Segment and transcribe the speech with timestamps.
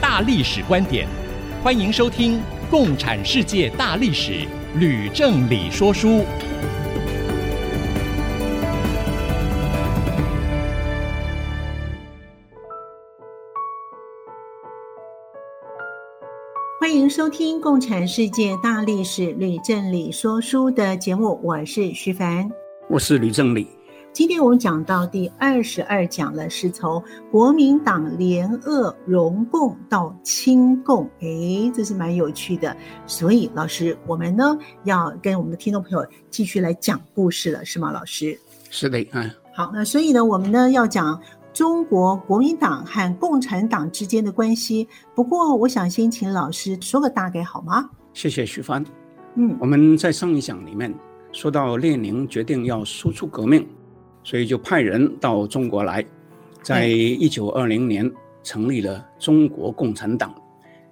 [0.00, 1.08] 大历史观点，
[1.62, 2.38] 欢迎收听
[2.70, 4.32] 《共产世界大历史》，
[4.78, 6.24] 吕正理说书。
[16.80, 22.48] 欢迎收听《共产世界大历史》，吕正理说书的节目，我是徐凡，
[22.88, 23.77] 我是吕正理。
[24.18, 27.00] 今天我们讲到第二十二讲了，是从
[27.30, 32.76] 国民党联俄容共到亲共，诶，这是蛮有趣的。
[33.06, 37.92] 所以老师，我们呢要跟我们的听众朋友继续来讲故事了，是吗？
[37.92, 38.36] 老师？
[38.70, 39.30] 是的，嗯。
[39.54, 41.22] 好，那所以呢，我们呢要讲
[41.52, 44.88] 中国国民党和共产党之间的关系。
[45.14, 47.88] 不过，我想先请老师说个大概好吗？
[48.12, 48.84] 谢谢徐帆。
[49.36, 50.92] 嗯，我们在上一讲里面
[51.30, 53.64] 说到，列宁决定要输出革命。
[54.28, 56.04] 所以就派人到中国来，
[56.62, 58.12] 在一九二零年
[58.42, 60.34] 成立了中国共产党，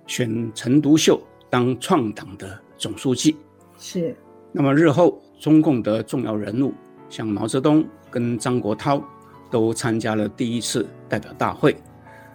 [0.07, 1.21] 选陈独秀
[1.51, 3.37] 当创党的总书记。
[3.77, 4.17] 是。
[4.53, 6.73] 那么日后中共的重要人物，
[7.11, 9.03] 像毛泽东跟张国焘，
[9.51, 11.77] 都参加了第一次代表大会。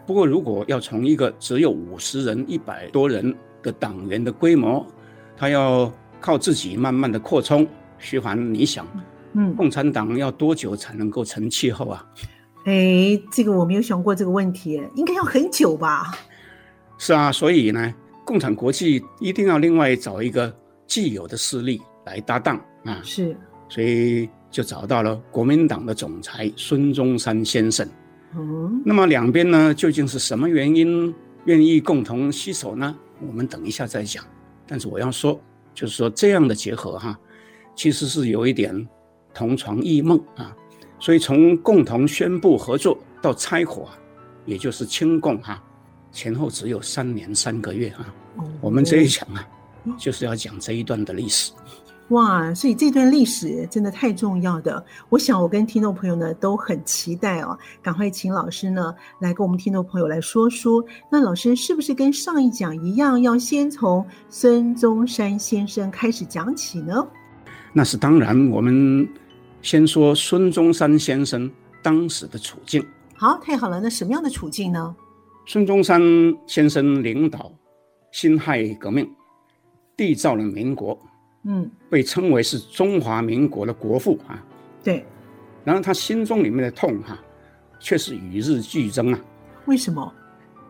[0.06, 4.86] 不过，如果要从一个只有五十人、一百多人的党员的规模，
[5.36, 7.66] 他要靠自己慢慢的扩充，
[7.98, 8.86] 徐帆，你想？
[9.34, 12.06] 嗯，共产党要多久才能够成气候啊？
[12.66, 16.12] 哎，这个我没有想过这个问题，应该要很久吧？
[16.98, 17.92] 是啊，所以呢，
[18.24, 23.02] 共产国际一定要另外找一个既有的势力来搭档啊。
[23.04, 23.36] 是，
[23.68, 27.88] 所以就找到了国民党的总裁孙中山先生。
[28.36, 31.12] 嗯，那么两边呢，究竟是什么原因
[31.46, 32.96] 愿意共同携手呢？
[33.26, 34.24] 我们等一下再讲。
[34.68, 35.42] 但是我要说，
[35.74, 37.20] 就是说这样的结合哈，
[37.76, 38.88] 其实是有一点。
[39.34, 40.56] 同床异梦啊，
[41.00, 43.88] 所以从共同宣布合作到拆伙，
[44.46, 45.62] 也就是清共哈，
[46.12, 48.14] 前后只有三年三个月啊。
[48.62, 49.48] 我们这一讲啊，
[49.98, 51.52] 就是要讲这一段的历史。
[52.10, 60.84] 哇，所以这段历史真的太重要的，我想我跟听众朋友呢都很期待哦，赶快请老师呢来跟我们听众朋友来说说。
[61.10, 67.08] 那老师是不是跟上一讲一样，要先从孙中山先生开始讲起呢？
[67.74, 69.08] 那是当然，我们。
[69.64, 71.48] 先说孙中山先生
[71.84, 72.84] 当时的处境。
[73.14, 73.80] 好，太好了。
[73.80, 74.96] 那什么样的处境呢？
[75.46, 76.02] 孙中山
[76.48, 77.54] 先生领导
[78.12, 79.08] 辛亥革命，
[79.96, 81.00] 缔造了民国，
[81.44, 84.44] 嗯，被称为是中华民国的国父啊。
[84.84, 85.06] 对。
[85.64, 87.24] 然后他心中里面的痛哈、啊，
[87.80, 89.22] 却是与日俱增啊。
[89.68, 90.12] 为什么？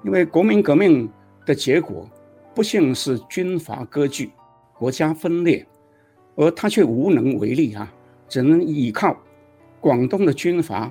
[0.03, 1.09] 因为国民革命
[1.45, 2.09] 的结果，
[2.53, 4.31] 不幸是军阀割据，
[4.73, 5.65] 国家分裂，
[6.35, 7.91] 而他却无能为力啊。
[8.29, 9.17] 只能依靠
[9.81, 10.89] 广东的军阀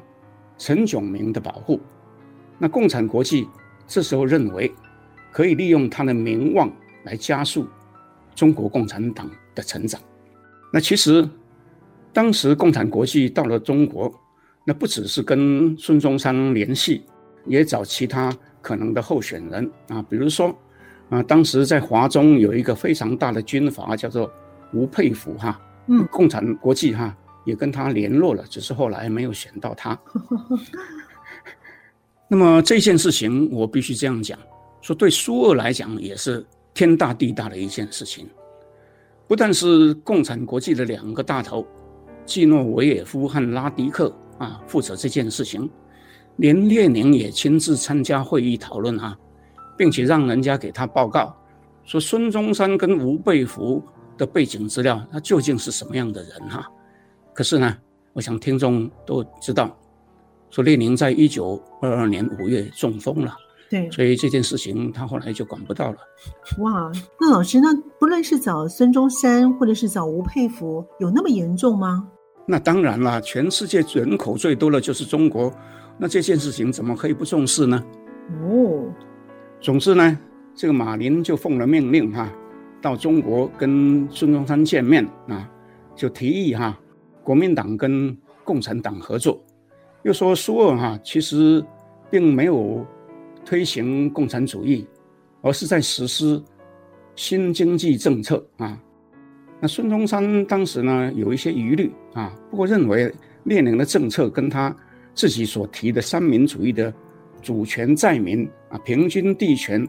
[0.58, 1.80] 陈炯明的保护。
[2.58, 3.48] 那共产国际
[3.86, 4.70] 这时候认为，
[5.32, 6.70] 可以利用他的名望
[7.04, 7.66] 来加速
[8.34, 9.98] 中国共产党的成长。
[10.70, 11.26] 那其实
[12.12, 14.12] 当时共产国际到了中国，
[14.66, 17.02] 那不只是跟孙中山联系，
[17.46, 18.30] 也找其他
[18.60, 20.54] 可能的候选人啊，比如说
[21.08, 24.30] 啊，当时在华中有一个非常大的军阀叫做
[24.72, 27.16] 吴佩孚哈，嗯，共产国际哈。
[27.46, 29.98] 也跟他联络了，只是后来没有选到他。
[32.28, 34.38] 那么这件事情，我必须这样讲：
[34.82, 38.28] 说对苏俄来讲也是天大地大的一件事情。
[39.26, 41.66] 不但是共产国际的两个大头，
[42.26, 45.68] 季诺维也夫和拉迪克啊负责这件事情，
[46.36, 49.16] 连列宁也亲自参加会议讨论啊，
[49.78, 51.34] 并且让人家给他报告，
[51.84, 53.82] 说孙中山跟吴佩孚
[54.20, 56.68] 的背景资料，他究竟是什么样的人哈、啊？
[57.32, 57.74] 可是呢，
[58.12, 59.74] 我想听众都知道，
[60.50, 63.34] 说列宁在一九二二年五月中风了，
[63.70, 65.96] 对，所以这件事情他后来就管不到了。
[66.58, 72.06] 哇，那老师，那不论是找孙中山，或者是找吴佩孚，有那么严重吗？
[72.46, 75.50] 那当然了，全世界人口最多的就是中国，
[75.96, 77.82] 那这件事情怎么可以不重视呢？
[78.42, 78.84] 哦，
[79.62, 80.18] 总之呢，
[80.54, 82.30] 这个马林就奉了命令哈，
[82.80, 85.48] 到中国跟孙中山见面啊，
[85.94, 86.78] 就提议哈。
[87.22, 89.40] 国民党跟共产党合作，
[90.02, 91.64] 又说苏俄哈其实
[92.10, 92.84] 并没有
[93.44, 94.86] 推行共产主义，
[95.42, 96.42] 而是在实施
[97.14, 98.80] 新经济政策啊。
[99.60, 103.12] 那孙中山当时呢，有一些疑虑啊，不过认为
[103.44, 104.74] 列宁的政策跟他
[105.14, 106.92] 自己所提的三民主义的
[107.42, 109.86] 主权在民啊、平均地权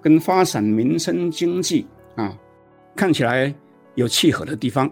[0.00, 1.84] 跟发展民生经济
[2.18, 2.36] 啊，
[2.94, 3.54] 看起来
[3.94, 4.90] 有契合的地方。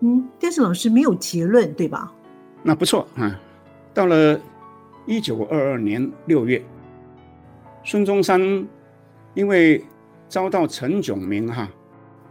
[0.00, 2.12] 嗯，但是老师没有结论，对吧？
[2.62, 3.40] 那不错啊。
[3.92, 4.40] 到了
[5.06, 6.60] 一九二二年六月，
[7.84, 8.40] 孙中山
[9.34, 9.84] 因为
[10.28, 11.68] 遭到陈炯明哈。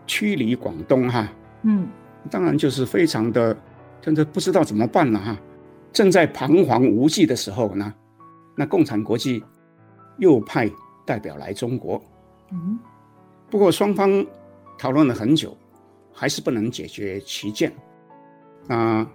[0.05, 1.31] 驱离广东哈，
[1.61, 1.87] 嗯，
[2.29, 3.55] 当然就是非常的，
[4.01, 5.37] 真的不知道怎么办了哈。
[5.93, 7.93] 正在彷徨无计的时候呢，
[8.53, 9.41] 那共产国际
[10.17, 10.69] 又派
[11.05, 12.03] 代表来中国，
[12.51, 12.77] 嗯，
[13.53, 14.25] 不过双方
[14.79, 15.55] 讨论了很久，
[16.11, 17.71] 还是不能解决歧见。
[18.67, 19.07] 啊，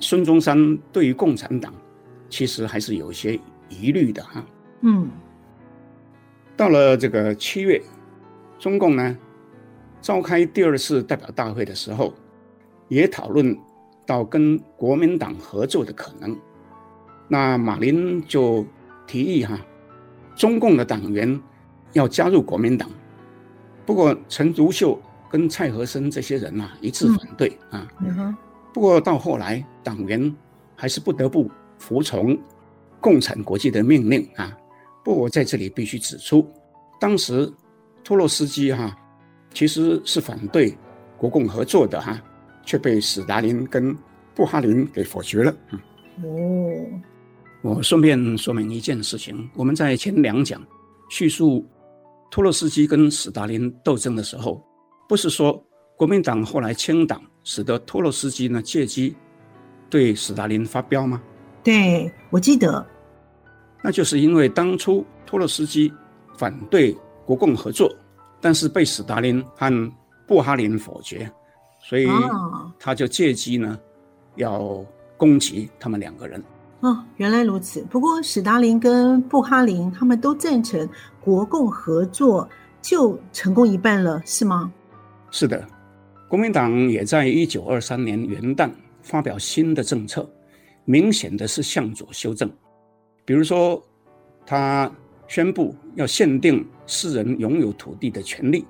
[0.00, 1.72] 孙中山对于共产党
[2.28, 3.38] 其实还是有一些
[3.68, 4.44] 疑虑的哈，
[4.80, 5.08] 嗯。
[6.56, 7.80] 到了这个七月，
[8.58, 9.16] 中共呢，
[10.00, 12.12] 召开第二次代表大会的时候，
[12.88, 13.56] 也讨论
[14.04, 16.36] 到跟国民党合作的可能。
[17.28, 18.66] 那马林就
[19.06, 19.56] 提议哈，
[20.34, 21.40] 中共的党员
[21.92, 22.90] 要加入国民党。
[23.84, 25.00] 不过陈独秀
[25.30, 27.88] 跟蔡和森这些人啊一致反对啊。
[28.72, 30.34] 不过到后来，党员
[30.74, 32.38] 还是不得不服从
[33.00, 34.56] 共产国际的命令啊。
[35.04, 36.48] 不过我在这里必须指出，
[37.00, 37.52] 当时
[38.04, 38.96] 托洛斯基哈。
[39.54, 40.74] 其实是反对
[41.18, 42.18] 国共合作的哈，
[42.64, 43.94] 却被史达林跟
[44.34, 45.54] 布哈林给否决了。
[46.22, 46.86] 哦，
[47.60, 50.66] 我顺便说明一件事情：我们在前两讲
[51.10, 51.68] 叙述
[52.32, 54.60] 托洛斯基跟斯大林斗争的时候，
[55.06, 55.62] 不是说
[55.98, 59.14] 国民党后来清党，使得托洛斯基呢借机
[59.90, 61.22] 对斯大林发飙吗？
[61.62, 62.84] 对，我记得，
[63.84, 65.92] 那就是因为当初托洛斯基
[66.38, 66.96] 反对
[67.26, 67.94] 国共合作。
[68.44, 69.92] 但是被斯大林和
[70.26, 71.30] 布哈林否决，
[71.78, 72.08] 所以
[72.76, 73.78] 他就借机呢，
[74.34, 74.84] 要
[75.16, 76.42] 攻击他们两个人。
[76.82, 77.80] 哦，原来如此。
[77.90, 80.88] 不过史达林跟布哈林他们都赞成
[81.20, 82.48] 国共合作，
[82.80, 84.72] 就成功一半了，是吗？
[85.30, 85.66] 是的，
[86.28, 88.70] 国民党也在一九二三年元旦
[89.02, 90.28] 发表新的政策，
[90.84, 92.50] 明显的是向左修正，
[93.24, 93.82] 比如说
[94.46, 94.90] 他。
[95.28, 98.66] 宣布要限定私人拥有土地的权利，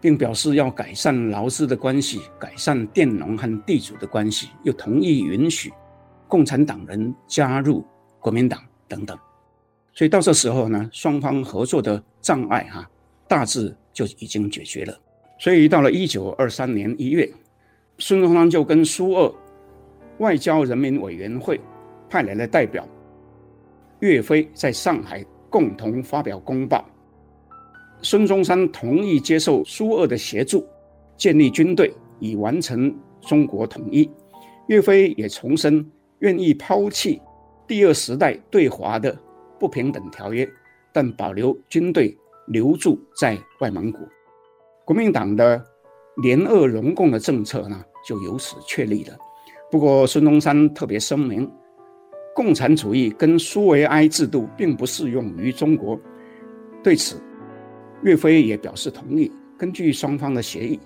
[0.00, 5.70] 并表示要改善劳资的关系，改善佃农和地主的关系，又同意允许
[6.32, 7.84] 共产党人加入
[8.18, 8.58] 国民党
[8.88, 9.14] 等等。
[9.92, 12.90] 所以到这时候呢，双方合作的障碍哈、
[13.28, 14.98] 大致就已经解决了。
[15.38, 17.30] 所以到了一九二三年一月，
[17.98, 19.34] 孙中山就跟苏俄
[20.20, 21.60] 外交人民委员会
[22.08, 22.88] 派来了代表，
[24.00, 25.22] 岳飞在上海。
[25.52, 26.82] 共同发表公报，
[28.00, 30.66] 孙中山同意接受苏俄的协助，
[31.18, 32.90] 建立军队以完成
[33.20, 34.10] 中国统一。
[34.68, 35.86] 岳飞也重申
[36.22, 37.22] 愿意抛弃
[37.68, 39.16] 第二时代对华的
[39.60, 40.48] 不平等条约，
[40.92, 42.16] 但保留军队
[42.48, 43.98] 留驻在外蒙古。
[44.84, 45.62] 国民党的
[46.22, 49.16] 联俄容共的政策呢，就由此确立了。
[49.70, 51.48] 不过孙中山特别声明。
[52.34, 56.00] 共产主义跟苏维埃制度并不适用于中国，
[56.82, 57.20] 对此，
[58.04, 59.30] 岳飞也表示同意。
[59.58, 60.80] 根据双方的协议，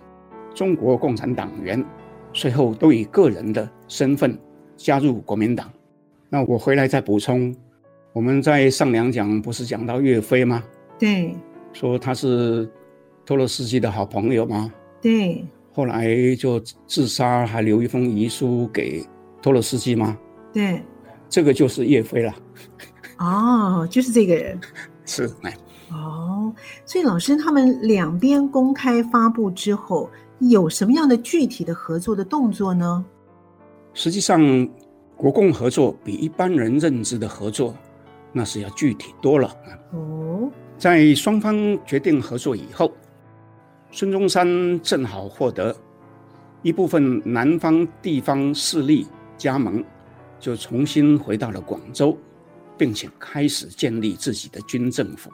[0.52, 1.84] 中国共产党员
[2.32, 4.36] 随后都以个人的身份
[4.76, 5.70] 加入国民党。
[6.28, 7.54] 那我回来再补充，
[8.12, 10.62] 我们在上两讲不是讲到岳飞吗？
[10.98, 11.34] 对，
[11.72, 12.68] 说他是
[13.24, 14.72] 托洛斯基的好朋友吗？
[15.00, 19.04] 对，后来就自杀，还留一封遗书给
[19.40, 20.16] 托洛斯基吗？
[20.52, 20.82] 对。
[21.28, 22.32] 这个就是岳飞了，
[23.18, 24.56] 哦，就是这个人，
[25.04, 25.52] 是哎，
[25.90, 26.54] 哦，
[26.84, 33.04] 所以老师他们两边公开发布之后，有什么样的具体的合作的动作呢？
[33.96, 34.68] 实际上，
[35.16, 37.74] 国共合作比一般人认知的合作，
[38.30, 39.56] 那是要具体多了。
[39.92, 42.92] 哦，在双方决定合作以后，
[43.90, 45.74] 孙中山正好获得
[46.60, 49.06] 一部分南方地方势力
[49.38, 49.82] 加盟。
[50.38, 52.14] 就重新回到了广州，
[52.76, 55.30] 并且开始建立自己的军政府。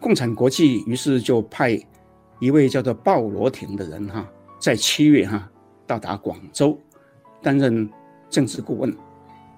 [0.00, 1.80] 共产国际于是就派
[2.40, 4.28] 一位叫做鲍罗廷的人哈，
[4.58, 5.48] 在七月哈
[5.86, 6.76] 到达广州，
[7.42, 7.88] 担任
[8.30, 8.96] 政治顾问，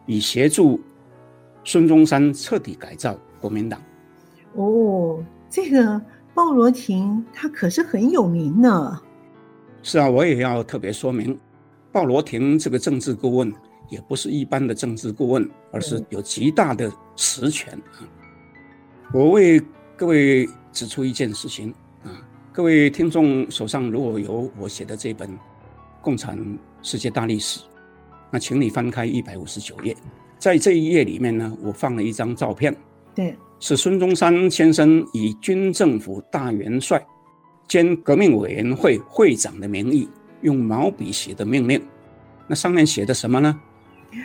[0.06, 0.80] 以协助
[1.64, 3.80] 孙中山彻底改造国民党。
[4.54, 6.00] 哦，这个
[6.34, 9.00] 鲍罗廷他可是很有名呢。
[9.82, 11.38] 是啊，我也要特别说明，
[11.90, 13.52] 鲍罗廷这个政治顾问。
[13.88, 18.06] 也不是一般的政治顾问，而是有极大的实权啊！
[19.12, 19.60] 我为
[19.96, 22.22] 各位指出一件事情啊，
[22.52, 25.28] 各位听众手上如果有我写的这本
[26.00, 26.38] 《共产
[26.82, 27.58] 世界大历史》，
[28.30, 29.96] 那请你翻开一百五十九页，
[30.38, 32.74] 在这一页里面呢，我放了一张照片，
[33.14, 37.04] 对，是孙中山先生以军政府大元帅
[37.66, 40.08] 兼革命委员会会长的名义
[40.42, 41.80] 用毛笔写的命令。
[42.46, 43.60] 那上面写的什么呢？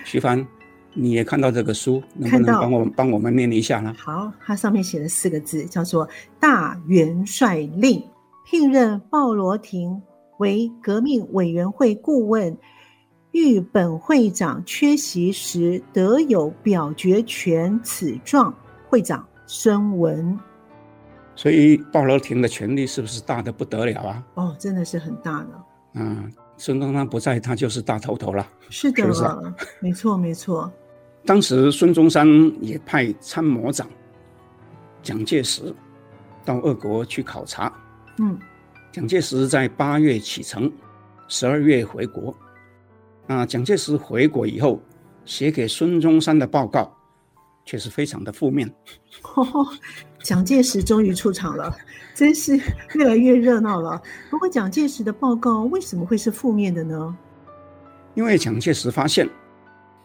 [0.04, 0.46] 徐帆，
[0.94, 3.94] 你也看到这个书，能不能帮我帮我们念一下呢？
[3.98, 6.08] 好，它上面写了四个字，叫做
[6.40, 8.04] “大元帅令”，
[8.46, 10.02] 聘任鲍罗廷
[10.38, 12.56] 为革命委员会顾问。
[13.36, 17.78] 遇本会长缺席时，得有表决权。
[17.84, 18.56] 此状，
[18.88, 20.40] 会长孙文。
[21.36, 24.24] 所以鲍罗廷的权力是不是大的不得了啊？
[24.36, 25.50] 哦，真的是很大的。
[25.96, 28.48] 嗯，孙中山不在，他就是大头头了。
[28.70, 29.38] 是的，是是啊、
[29.82, 30.72] 没错没错。
[31.26, 32.26] 当时孙中山
[32.62, 33.86] 也派参谋长
[35.04, 35.76] 蒋介石
[36.46, 37.70] 到俄国去考察。
[38.18, 38.40] 嗯，
[38.94, 40.72] 蒋介石在八月启程，
[41.28, 42.34] 十二月回国。
[43.28, 44.80] 那蒋介石回国以后，
[45.26, 46.96] 写给孙中山的报告，
[47.66, 48.72] 却是非常的负面。
[49.36, 49.68] 哦，
[50.22, 51.76] 蒋介石终于出场了，
[52.14, 52.56] 真是
[52.94, 54.00] 越来越热闹了。
[54.30, 57.18] 不过，蒋介石的报告为什么会是负面的呢？
[58.14, 59.28] 因为蒋介石发现，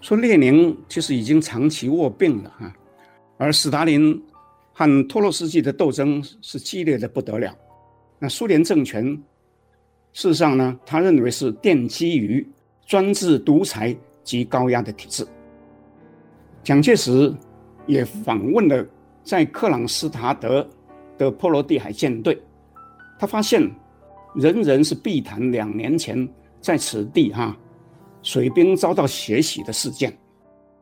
[0.01, 2.73] 说列宁其实已经长期卧病了啊，
[3.37, 4.23] 而斯大林
[4.73, 7.55] 和托洛斯基的斗争是激烈的不得了。
[8.19, 9.05] 那苏联政权，
[10.15, 12.49] 事实上呢，他认为是奠基于。
[12.91, 15.25] 专制独裁及高压的体制。
[16.65, 17.33] 蒋介石
[17.87, 18.85] 也访问了
[19.23, 20.69] 在克朗斯塔德
[21.17, 22.37] 的波罗的海舰队，
[23.17, 23.63] 他发现
[24.35, 26.29] 人人是避谈两年前
[26.61, 27.57] 在此地哈
[28.25, 30.13] 水兵遭到血洗的事件。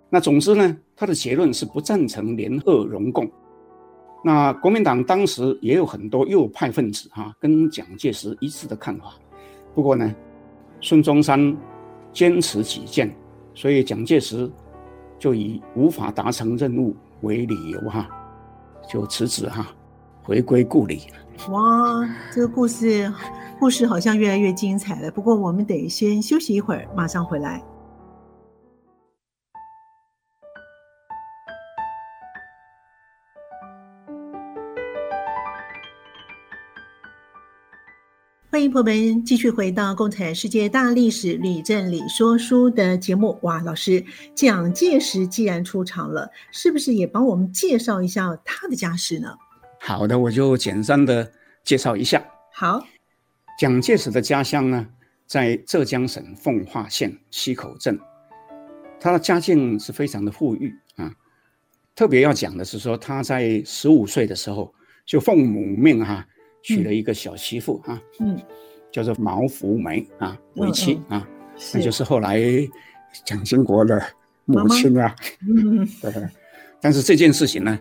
[0.08, 3.30] 那总之呢，他的结论是不赞成联俄容共。
[4.24, 9.12] 那国民党当时也有很多右派分子哈跟蒋介石一致的看法。
[9.74, 10.10] 不过呢，
[10.80, 11.54] 孙中山。
[12.18, 13.08] 坚持己见，
[13.54, 14.50] 所以蒋介石
[15.20, 18.08] 就以无法达成任务为理由哈，
[18.90, 19.68] 就辞职哈，
[20.24, 21.02] 回归故里。
[21.48, 23.08] 哇，这个故事
[23.60, 25.08] 故事好像越来越精彩了。
[25.12, 27.62] 不过我们得先休息一会儿，马上回来。
[38.58, 43.38] 欢迎朋友们继续回到《共产世界大历史吕振理说书》的节目。
[43.42, 49.28] 哇，老师，蒋介石既然出场了，是不是也帮我们介绍一下他的家世呢？
[49.78, 51.30] 好的，我就简单的
[51.62, 52.20] 介绍一下。
[52.52, 52.84] 好，
[53.60, 54.88] 蒋介石的家乡呢，
[55.24, 57.96] 在浙江省奉化县溪口镇，
[58.98, 61.12] 他的家境是非常的富裕啊。
[61.94, 64.74] 特别要讲的是说，他在十五岁的时候
[65.06, 66.26] 就奉母命哈、啊。
[66.62, 68.40] 娶了一个小媳妇啊，嗯，
[68.90, 71.26] 叫做毛福梅啊为妻啊，
[71.72, 72.42] 那就是后来
[73.24, 74.00] 蒋经国的
[74.44, 75.14] 母亲啊，
[75.48, 76.12] 嗯， 对。
[76.80, 77.78] 但是这件事情呢，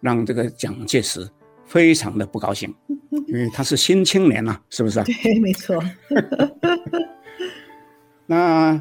[0.00, 1.28] 让这个蒋介石
[1.66, 2.74] 非常的不高兴，
[3.28, 5.04] 因为他是新青年呐，是不是啊？
[5.04, 5.82] 对，没错。
[8.26, 8.80] 那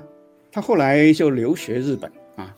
[0.51, 2.55] 他后来就留学日本啊，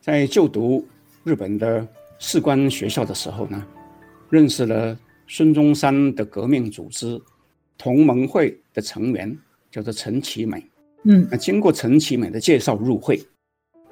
[0.00, 0.86] 在就读
[1.22, 1.86] 日本的
[2.18, 3.64] 士官学校的时候呢，
[4.30, 4.98] 认识了。
[5.28, 7.20] 孙中山的革命组织
[7.76, 9.38] 同盟会的成员
[9.70, 10.64] 叫做陈其美，
[11.04, 13.20] 嗯，那经过陈其美的介绍入会，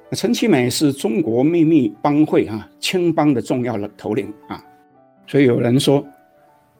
[0.09, 4.61] 那陈其美是中国秘密帮会啊青帮的重要的头领啊，
[5.27, 6.05] 所以有人说，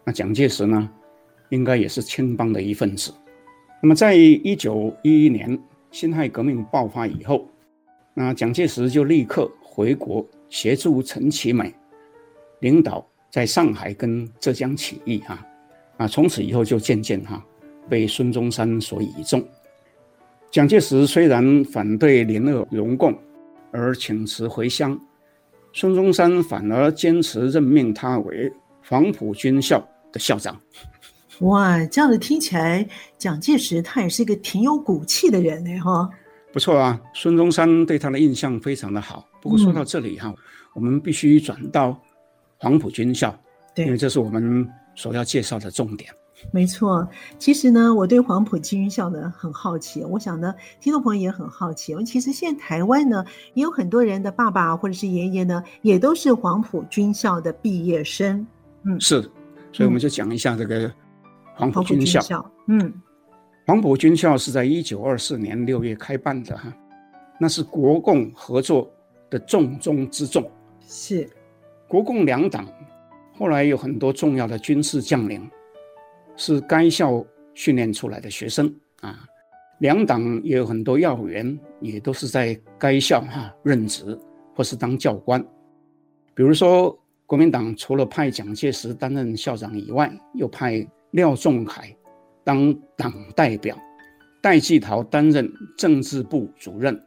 [0.03, 0.89] 那蒋介石呢，
[1.49, 3.13] 应该也是青帮的一份子。
[3.81, 5.57] 那么在一九一一年
[5.91, 7.47] 辛亥革命爆发以后，
[8.15, 11.71] 那蒋介石就立刻回国协助陈其美
[12.61, 13.07] 领导。
[13.29, 15.45] 在上海跟浙江起义哈，
[15.97, 17.43] 啊，从此以后就渐渐哈
[17.89, 19.45] 被孙中山所倚重。
[20.49, 23.13] 蒋介石虽然反对联俄容共
[23.71, 24.97] 而请辞回乡，
[25.73, 28.51] 孙中山反而坚持任命他为
[28.87, 30.57] 黄埔军校的校长。
[31.41, 36.09] 哇，这样子听起来，蒋介石他也是一个挺有骨气的人呢哈。
[36.53, 39.27] 不错啊，孙中山对他的印象非常的好。
[39.41, 40.35] 不过说到这里哈，嗯、
[40.73, 42.01] 我们必须转到。
[42.57, 43.33] 黄埔军校，
[43.75, 46.11] 对，因为这是我们所要介绍的重点。
[46.51, 47.07] 没错，
[47.39, 50.03] 其实呢，我对黄埔军校呢很好奇。
[50.03, 51.95] 我想呢，听众朋友也很好奇。
[52.03, 58.45] 其实现在台湾呢，也有很多人的爸爸或者是爷爷呢，也都是黄埔军校的毕业生。
[58.83, 59.19] 嗯，是，
[59.71, 60.91] 所以我们就讲一下这个
[61.55, 62.19] 黄埔军校。
[62.19, 62.93] 嗯、黄埔军校，嗯，
[63.65, 66.71] 黄埔军校是在一九二四年六月开办的哈，
[67.39, 68.87] 那是国共合作
[69.27, 70.47] 的重中之重。
[70.87, 71.27] 是。
[71.87, 72.67] 国共两党
[73.37, 75.49] 后来有很多重要的军事将领
[76.35, 79.25] 是该校训练出来的学生啊。
[79.79, 84.17] 两党也有很多要员，也都是在该校哈、任职
[84.55, 85.39] 或是当教官。
[86.33, 91.83] 比如说，国民党除了派蒋介石担任校长以外，又派廖仲恺
[92.43, 93.77] 当党代表，
[94.41, 96.99] 戴季陶担任政治部主任。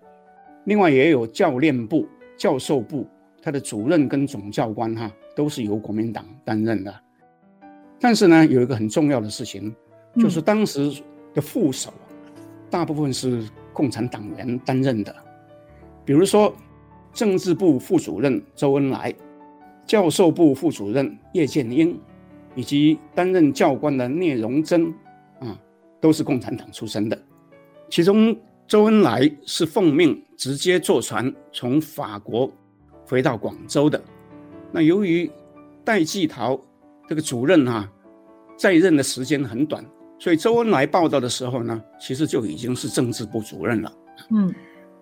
[0.65, 2.07] 另外，也有教练部、
[2.37, 3.05] 教授部，
[3.43, 6.95] 他的主任跟总教官哈、啊、都是由国民党担任的。
[8.01, 9.75] 但是呢，有一个很重要的事情，
[10.17, 10.93] 就是当时
[11.35, 11.91] 的副手。
[11.91, 12.07] 嗯
[12.71, 15.13] 大部分是共产党员担任的，
[16.05, 16.55] 比如说
[17.13, 19.13] 政治部副主任周恩来、
[19.85, 22.01] 教授部副主任叶剑英，
[22.55, 24.87] 以及担任教官的聂荣臻，
[25.41, 25.61] 啊，
[26.01, 27.21] 都是共产党出身的。
[27.89, 28.37] 其中
[28.69, 32.49] 周恩来是奉命直接坐船从法国
[33.11, 34.01] 回到广州的。
[34.71, 35.29] 那由于
[35.85, 36.59] 戴季陶
[37.09, 37.91] 这个主任啊，
[38.57, 39.85] 在任的时间很短。
[40.17, 43.93] 所以周恩来报道的时候呢，其实就已经是政治部主任了。
[44.31, 44.55] 嗯，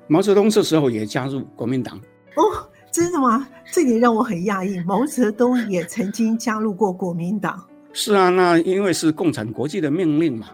[0.07, 1.99] 毛泽东这时候也加入国民党。
[2.37, 2.43] 哦，
[2.91, 3.47] 真的吗？
[3.71, 4.81] 这点让我很讶异。
[4.87, 7.63] 毛泽东也曾经加入过国民党。
[7.93, 10.47] 是啊，那因为是共产国际的命令嘛。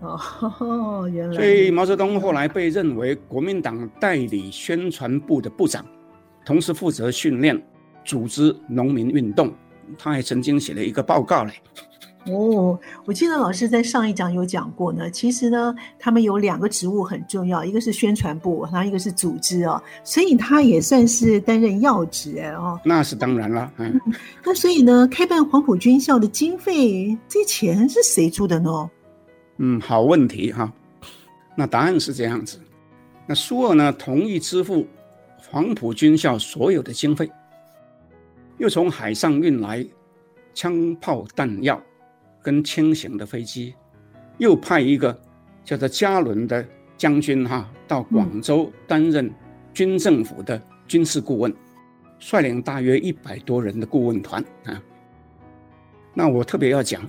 [0.00, 1.34] 哦，原来。
[1.36, 5.86] 所以毛泽东后来被认为国民党代理宣传部的部长，
[6.44, 7.60] 同时负责训练、
[8.04, 9.52] 组织农民运动。
[9.98, 11.52] 他还曾经写了一个报告嘞。
[12.26, 15.10] 哦，我记得老师在上一讲有讲过呢。
[15.10, 22.80] 其实呢，他们有两个职务很重要，一个是宣传部，然后一个是组织哦，所以他也算是担任要职哦。
[22.84, 24.00] 那是当然了，嗯。
[24.44, 28.88] 那所以呢，开办黄埔军校的经费，这钱是谁出的呢？
[29.58, 30.72] 嗯，好问题哈。
[31.56, 32.58] 那答案是这样子，
[33.26, 34.86] 那苏俄呢同意支付
[35.52, 37.30] 黄埔军校所有的经费，
[38.56, 39.86] 又从海上运来
[40.54, 41.80] 枪炮弹药。
[42.44, 43.72] 跟轻型的飞机，
[44.38, 45.16] 又派一个
[45.62, 49.32] 叫做加伦的将军哈到广州担任
[49.72, 51.54] 军政府的军事顾问，
[52.18, 54.82] 率领大约一百多人的顾问团啊。
[56.12, 57.00] 那我特别要讲，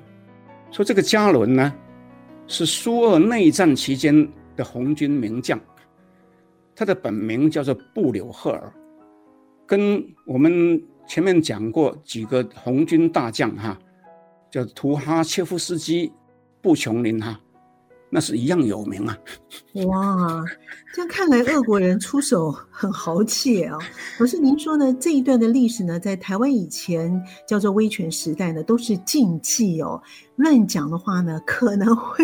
[0.70, 1.74] 说这个加伦呢，
[2.46, 5.60] 是苏俄内战期间的红军名将，
[6.76, 8.74] 他的本名叫做布柳赫尔，
[9.68, 13.78] 跟我们前面讲过几个红军大将哈。
[14.52, 16.14] 叫图哈切夫斯基、
[16.62, 17.42] 布琼林哈，
[18.14, 19.18] 那是一样有名啊！
[19.88, 20.46] 哇，
[20.94, 23.76] 这样看来俄国人出手很豪气啊！
[24.20, 24.96] 可是您说呢？
[25.00, 30.00] 这一段的历史呢，在台湾以前叫做威权时代呢，都是禁忌哦。
[30.36, 32.24] 乱讲的话呢，可能会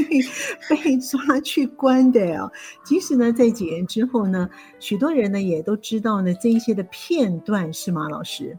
[0.69, 2.52] 被抓去关的哦。
[2.86, 4.47] 即使呢，在几年之后呢，
[4.80, 8.56] 许多人呢也都知道呢这一些的片段，是吗，老师？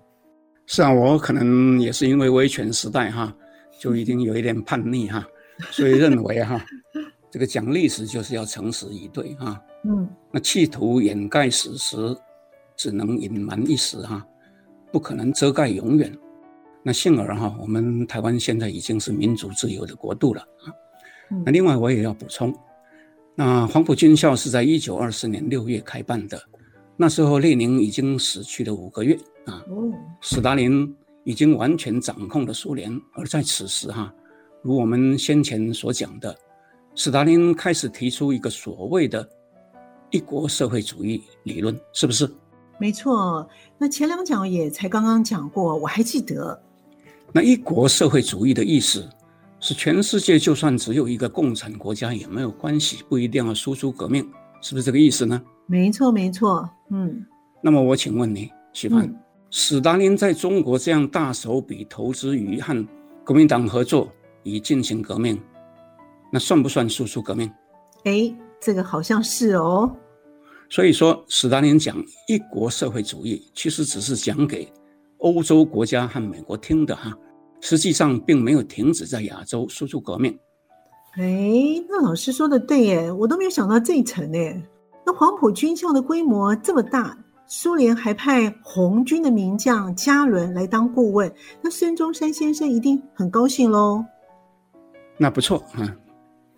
[0.66, 3.33] 是啊，我可能也是因为威权时代哈。
[3.79, 5.27] 就一定有一点叛逆哈，
[5.71, 6.62] 所以认为哈，
[7.31, 9.61] 这个讲历史就是要诚实以对哈。
[9.85, 12.16] 嗯，那企图掩盖史实，
[12.77, 14.27] 只能隐瞒一时哈，
[14.93, 16.12] 不可能遮盖永远。
[16.83, 20.73] 那幸而哈，我们台湾现在已经是民主自由的国度了啊。
[21.45, 22.55] 那另外我也要补充，
[23.35, 26.40] 那黄埔军校是在一九二四年六月开办的，
[26.97, 29.16] 那时候列宁已经死去了五个月
[29.47, 29.62] 啊。
[30.21, 30.95] 斯大林。
[31.25, 34.12] 已经完全掌控了苏联，而在此时哈，
[34.62, 36.35] 如我们先前所讲的，
[37.03, 39.27] 斯大林开始提出一个所谓的
[40.13, 42.31] “一国社会主义”理论，是不是？
[42.79, 43.49] 没错。
[43.79, 46.61] 那前两讲也才刚刚讲过，我还记得。
[47.33, 49.09] 那一国社会主义的意思
[49.61, 54.23] 是，全世界就算只有一个共产国家也没有关系，不一定要输出革命，
[54.61, 55.41] 是不是这个意思呢？
[55.65, 56.69] 没错，没错。
[56.91, 57.25] 嗯。
[57.63, 59.07] 那么我请问你，徐帆。
[59.07, 59.17] 嗯
[59.53, 62.87] 斯大林在中国这样大手笔投资于和
[63.25, 64.09] 国民党合作
[64.45, 65.41] 以进行革命，
[66.31, 67.51] 那算不算输出革命？
[68.05, 69.90] 哎，这个好像是哦。
[70.69, 71.97] 所以说，斯大林讲
[72.29, 74.71] 一国社会主义，其实只是讲给
[75.19, 77.12] 欧洲国家和美国听的哈，
[77.61, 80.38] 实际上并没有停止在亚洲输出革命。
[81.19, 84.38] 哎，那老师说的对耶，我都没有想到这一层呢。
[85.05, 87.16] 那黄埔军校的规模这么大。
[87.53, 91.29] 苏联还派红军的名将加伦来当顾问，
[91.61, 94.05] 那孙中山先生一定很高兴喽。
[95.16, 95.97] 那不错啊，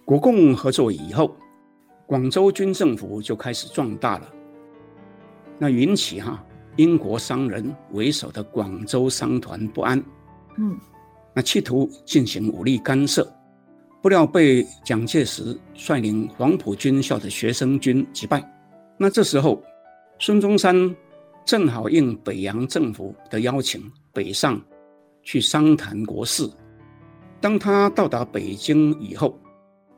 [0.05, 1.35] 国共合作以后，
[2.07, 4.29] 广州军政府就开始壮大了，
[5.59, 6.45] 那引起哈
[6.77, 10.03] 英国商人为首的广州商团不安，
[10.59, 10.79] 嗯，
[11.35, 13.27] 那企图进行武力干涉，
[14.01, 18.43] 不料被蒋介石率领黄埔军校的学生军击败，
[18.97, 19.63] 那这时候。
[20.19, 20.95] 孙中山
[21.45, 24.61] 正好应北洋政府的邀请，北上
[25.25, 26.49] 去商谈国事。
[27.41, 29.37] 当他到达北京以后，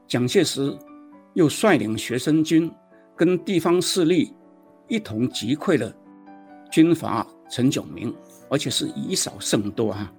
[0.07, 0.77] 蒋介石
[1.35, 2.71] 又率领学生军
[3.17, 4.35] 跟地方势力
[4.89, 5.93] 一同击溃了
[6.71, 8.15] 军阀陈炯明，
[8.49, 10.13] 而且是以少胜多啊，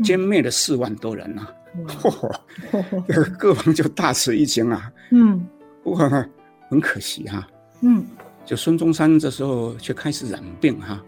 [0.00, 1.52] 歼灭了四万多人啊！
[3.08, 4.92] 这个 各方就大吃一惊啊！
[5.10, 5.44] 嗯，
[5.82, 6.08] 不过
[6.70, 7.48] 很可惜哈、啊。
[7.82, 8.04] 嗯，
[8.44, 11.04] 就孙中山这时候却开始染病哈、啊，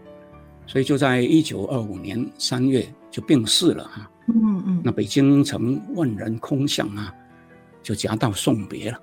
[0.67, 4.11] 所以就在一九二五年三月就病逝了哈、啊。
[4.27, 7.13] 嗯嗯，那北京城万人空巷啊，
[7.87, 8.99] 就夹道送别了。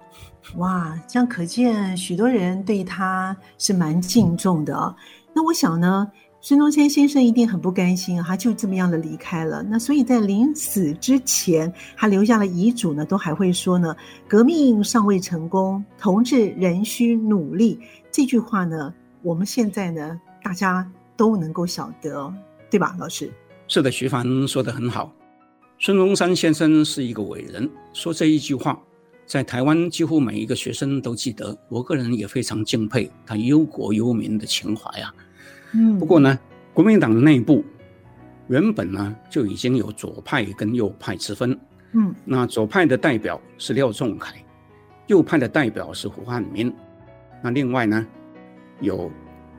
[0.56, 4.94] 哇，这样可见许多人对他是蛮敬重的啊。
[5.32, 6.06] 那我想呢，
[6.42, 9.62] 孙中山先生一定很不甘心啊，他就这么样的离开了。
[9.62, 13.96] 那所以在临死之前，他留下了遗嘱呢，都还会说呢
[14.28, 17.80] ：“革命尚未成功，同志仍需努力。”
[18.12, 18.92] 这句话呢，
[19.22, 22.30] 我们现在呢，大家都能够晓得，
[22.70, 23.32] 对吧，老师？
[23.66, 25.10] 是的，徐凡说的很好。
[25.78, 28.80] 孙中山先生是一个伟人，说这一句话，
[29.26, 31.56] 在台湾几乎每一个学生都记得。
[31.68, 35.14] 我个人也非常敬佩他忧国忧民的情怀啊。
[35.72, 36.38] 嗯，不过呢，
[36.72, 37.64] 国民党内部
[38.48, 41.58] 原本呢就已经有左派跟右派之分。
[41.92, 44.34] 嗯，那左派的代表是廖仲恺，
[45.08, 46.72] 右派的代表是胡汉民。
[47.42, 48.06] 那另外呢，
[48.80, 49.10] 有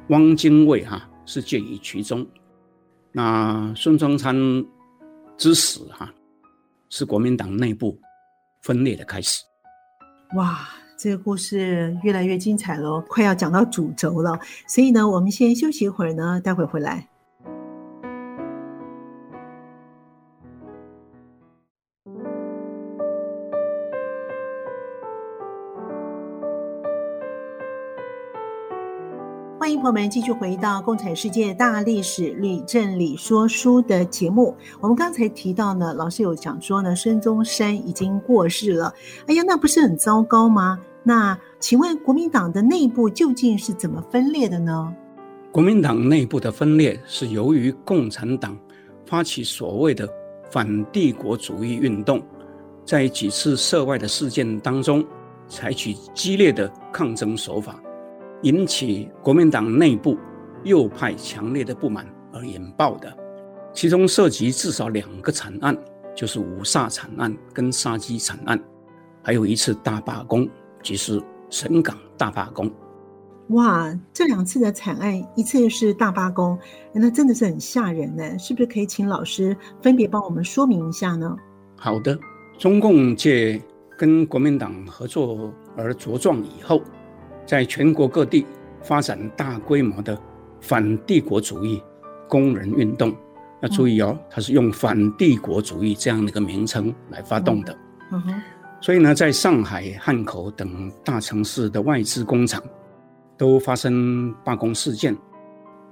[0.07, 2.25] 汪精卫哈、啊，是介于其中。
[3.11, 4.35] 那孙中山
[5.37, 6.11] 之死哈、
[6.89, 7.97] 是国民党内部
[8.61, 9.43] 分裂的开始。
[10.35, 10.67] 哇，
[10.97, 14.39] 这个故事越来越精彩了，快要讲到主轴了。
[14.67, 17.07] 所以呢，我们先休息一会儿呢，待会儿回来。
[29.85, 34.55] 朋友们继续回到《共产世界大历史李振理说书》的节目。
[34.81, 38.91] 我们刚才提到呢，老师有讲说呢，孙中山已经过世了。
[39.27, 40.79] 哎呀，那不是很糟糕吗？
[41.03, 44.91] 那请问国民党的内部究竟是怎么分裂的呢？
[45.51, 48.57] 国民党内部的分裂是由于共产党
[49.05, 50.09] 发起所谓的
[50.49, 52.19] 反帝国主义运动，
[52.83, 55.05] 在几次涉外的事件当中，
[55.47, 57.79] 采取激烈的抗争手法。
[58.41, 60.17] 引起国民党内部
[60.63, 63.11] 右派强烈的不满而引爆的，
[63.73, 65.75] 其中涉及至少两个惨案，
[66.15, 68.59] 就是五卅惨案跟杀鸡惨案，
[69.23, 70.47] 还有一次大罢工，
[70.83, 72.71] 即是神港大罢工。
[73.49, 76.57] 哇，这两次的惨案，一次是大罢工，
[76.93, 78.37] 那真的是很吓人呢。
[78.39, 81.35] 是不是可以请老师分别帮我们说明一下呢？
[81.77, 82.17] 好的，
[82.57, 83.61] 中共借
[83.97, 86.81] 跟国民党合作而茁壮以后。
[87.45, 88.45] 在全国各地
[88.81, 90.19] 发展大规模的
[90.59, 91.81] 反帝国主义
[92.27, 93.15] 工人运动，
[93.61, 97.77] 要注意哦，它是用反帝国主义这样的一个名称来发动的。
[98.11, 98.41] 嗯哼
[98.81, 102.61] 所以呢，在上海、汉口等大城市的外资工厂
[103.37, 105.15] 都发生罢工事件，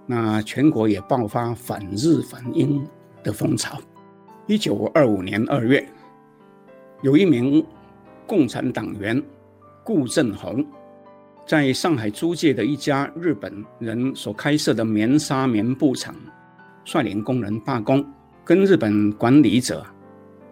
[0.05, 2.85] 那全国也爆发反日反英
[3.23, 3.79] 的风潮。
[4.45, 5.87] 一九二五年二月，
[7.01, 7.65] 有一名
[8.27, 9.21] 共产党员
[9.83, 10.63] 顾振鸿。
[11.45, 16.15] 在上海租界的一家日本人所开设的棉纱棉布厂，
[16.86, 18.06] 率领工人罢工，
[18.45, 19.86] 跟日本管理者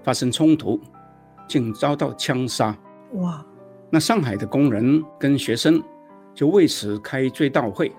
[0.03, 0.79] 发生冲突，
[1.47, 2.77] 竟遭到枪杀。
[3.13, 3.45] 哇！
[3.89, 5.81] 那上海的工人跟学生
[6.33, 7.91] 就为此开追悼会，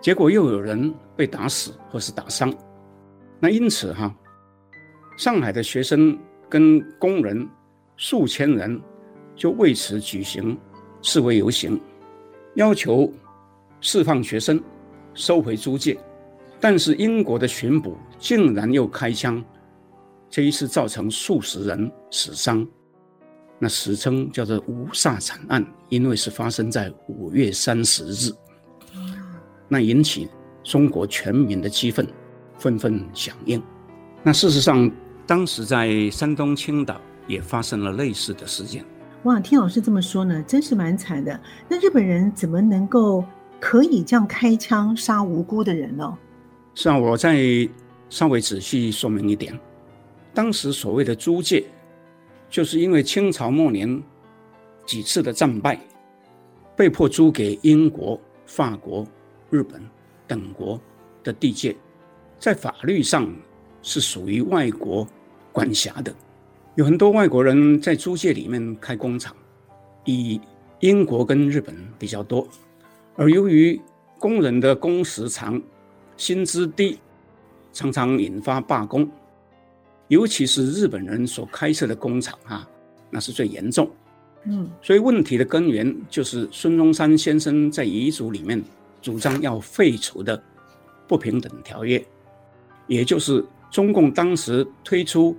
[0.00, 2.52] 结果又有人被打死或是打伤。
[3.40, 4.14] 那因此哈，
[5.16, 6.16] 上海的学生
[6.48, 7.48] 跟工人
[7.96, 8.80] 数千人
[9.34, 10.56] 就为此举行
[11.02, 11.80] 示威游行。
[12.54, 13.10] 要求
[13.80, 14.62] 释放学生，
[15.14, 15.98] 收回租界，
[16.60, 19.42] 但是英国的巡捕竟然又开枪，
[20.28, 22.66] 这一次造成数十人死伤，
[23.58, 28.30] 那史称叫做五卅惨案，因为是发生在五月三十日，
[29.68, 30.28] 那引起
[30.62, 32.06] 中国全民的激愤，
[32.58, 33.62] 纷纷响应。
[34.22, 34.90] 那事实上，
[35.26, 38.84] 当时在山东青岛也发生了类似的事件。
[39.24, 41.40] 哇，听老师这么说呢，真是蛮惨的。
[41.68, 43.24] 那日本人怎么能够
[43.60, 46.18] 可以这样开枪杀无辜的人呢？
[46.74, 47.38] 是啊，我再
[48.10, 49.56] 稍微仔细说明一点。
[50.34, 51.64] 当时所谓的租界，
[52.50, 54.02] 就是因为清朝末年
[54.84, 55.78] 几次的战败，
[56.76, 59.06] 被迫租给英国、法国、
[59.50, 59.80] 日本
[60.26, 60.80] 等国
[61.22, 61.76] 的地界，
[62.40, 63.32] 在法律上
[63.82, 65.06] 是属于外国
[65.52, 66.12] 管辖的。
[66.74, 69.36] 有很多外国人在租界里面开工厂，
[70.06, 70.40] 以
[70.80, 72.48] 英国跟日本比较多，
[73.14, 73.78] 而由于
[74.18, 75.60] 工人的工时长、
[76.16, 76.98] 薪资低，
[77.74, 79.08] 常常引发罢工。
[80.08, 82.68] 尤其是日本人所开设的工厂啊，
[83.10, 83.90] 那是最严重。
[84.44, 88.62] 嗯，所以问题的根源就是孙中山先生在遗嘱里面
[89.00, 90.42] 主张要废除的
[91.06, 92.02] 不平等条约，
[92.86, 95.36] 也就是中共当时推出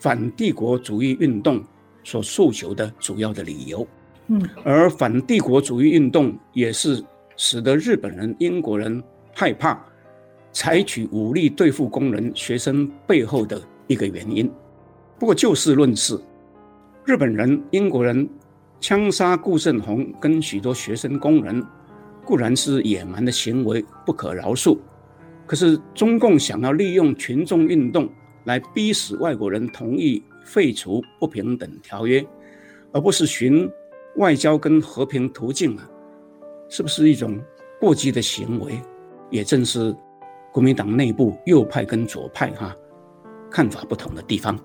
[0.00, 1.62] 反帝国主义运动
[2.04, 3.86] 所诉求的主要的理由。
[4.28, 7.02] 嗯，而反帝国主义运动也是
[7.36, 9.80] 使得日本人、英国人害怕
[10.52, 14.50] 采取武力对付工人、学生背后的一个原因。
[15.18, 16.20] 不过就事论事。
[17.04, 18.28] 日本人、英国人
[18.80, 21.64] 枪杀顾盛红跟许多学生工人，
[22.24, 24.76] 固然是野蛮的行为，不可饶恕。
[25.46, 28.08] 可是中共想要利用群众运动
[28.46, 32.24] 来逼使外国人同意废除不平等条约，
[32.92, 33.70] 而不是寻
[34.16, 35.86] 外交跟和平途径啊，
[36.68, 37.38] 是不是一种
[37.80, 38.80] 过激的行为？
[39.30, 39.94] 也正是
[40.52, 42.74] 国民党内部右派跟左派哈、
[43.50, 44.56] 看法不同的地方。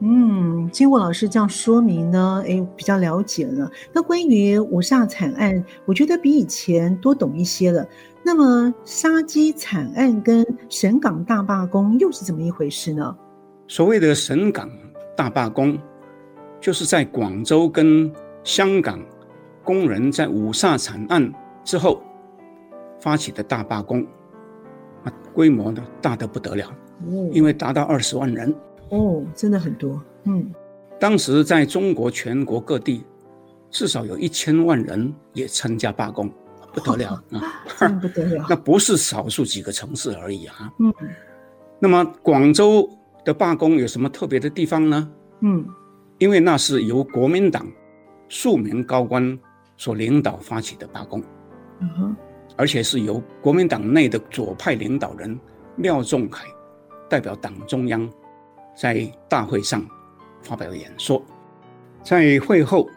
[0.00, 3.70] 嗯，经过老师这样说明呢，哎，比较了解了。
[3.92, 7.86] 那关于五卅惨案，我觉得比以前多懂一些了。
[8.24, 13.16] 那么杀鸡惨案跟省港大罢工又是怎么一回事呢？
[13.66, 14.70] 所谓的省港
[15.16, 15.78] 大罢工，
[16.60, 19.00] 就是在广州跟香港
[19.62, 21.32] 工人在五卅惨案
[21.64, 22.02] 之后
[23.00, 24.06] 发起的大罢工，
[25.04, 26.66] 啊，规模呢大得不得了，
[27.06, 28.54] 哦，因为达到二十万人。
[28.90, 30.00] 哦，真的很多。
[30.24, 30.52] 嗯，
[31.00, 33.04] 当时在中国全国各地，
[33.70, 36.30] 至少有一千万人也参加罢工，
[36.72, 37.64] 不得了 啊！
[37.78, 38.46] 真不得了。
[38.48, 40.70] 那不是少数几个城市而已啊。
[40.78, 40.92] 嗯，
[41.78, 42.88] 那么广州
[43.24, 45.10] 的罢工有什么特别的地方呢？
[45.40, 45.66] 嗯，
[46.18, 47.66] 因为那是由国民党
[48.28, 49.38] 数名高官
[49.76, 51.22] 所领导发起的罢工。
[51.80, 52.16] 嗯哼，
[52.56, 55.38] 而且是由国民党内的左派领导人
[55.76, 56.44] 廖仲恺
[57.08, 58.08] 代表党中央。
[58.76, 59.86] 在大会上
[60.42, 61.22] 发表演说，
[62.02, 62.88] 在会后，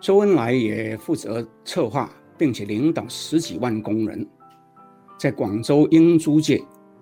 [0.00, 4.26] 周恩来也负责策划，并且领导十几万工人
[5.18, 6.58] 在广州英租界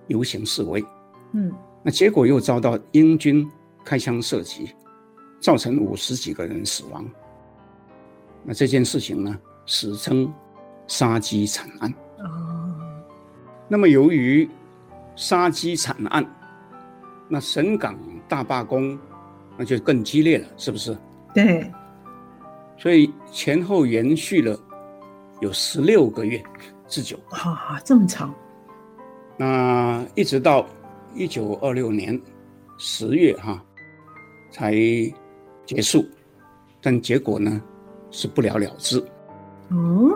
[0.09, 0.85] 游行示威。
[1.35, 1.53] 嗯，
[1.88, 3.51] 那结果又遭到英军
[3.83, 4.74] 开枪射击，
[5.40, 7.03] 造成五十几个人死亡。
[8.44, 10.31] 那这件事情呢，史称
[10.87, 11.90] “杀鸡惨案”。
[12.20, 12.74] 哦，
[13.68, 14.46] 那么由于
[15.16, 16.22] 杀鸡惨案。
[17.27, 17.98] 那省港
[18.29, 18.98] 大罢工，
[19.57, 20.94] 那就更激烈了，是不是？
[21.33, 21.72] 对。
[22.77, 24.61] 所以前后延续了
[25.40, 26.42] 有十六个月
[26.87, 27.18] 之久。
[27.31, 28.35] 啊，这么长。
[29.38, 30.66] 那一直到
[31.14, 32.21] 一九二六年
[32.79, 33.62] 十月哈，
[34.51, 34.73] 才
[35.66, 36.07] 结束，
[36.81, 37.61] 但结果呢
[38.11, 39.03] 是不了了之。
[39.71, 40.11] 嗯。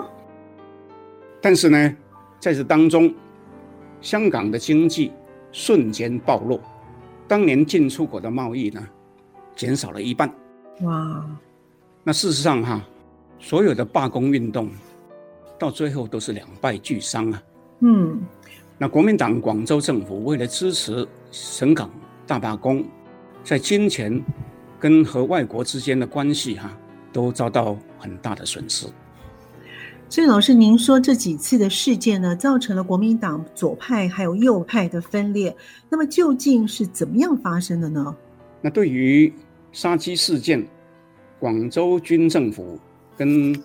[1.40, 1.96] 但是呢，
[2.38, 3.12] 在这当中，
[4.00, 5.12] 香港的经济
[5.50, 6.60] 瞬间暴落。
[7.26, 8.86] 当年进出口的贸易呢，
[9.56, 10.32] 减少了一半。
[10.82, 11.26] 哇！
[12.04, 12.84] 那事实上哈，
[13.38, 14.70] 所有的罢工运动
[15.58, 17.42] 到最后都是两败俱伤啊。
[17.80, 18.20] 嗯。
[18.78, 21.90] 那国民党广州政府为了支持省港
[22.26, 22.84] 大罢工，
[23.44, 24.20] 在金钱
[24.80, 26.76] 跟和外国之间的关系哈，
[27.12, 28.86] 都遭到很大的损失。
[30.08, 35.56] 所以老师，您说这几次的事件呢，造成了国民党左派还有右派的分裂。
[35.88, 38.14] 那么究竟是怎么样发生的呢？
[38.60, 39.32] 那对于
[39.70, 40.66] 杀鸡事件，
[41.38, 42.78] 广州军政府
[43.16, 43.58] 跟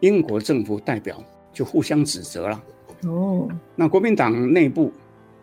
[0.00, 1.22] 英国政府代表
[1.52, 2.60] 就互相指责了。
[3.04, 4.92] 哦，那国民党内部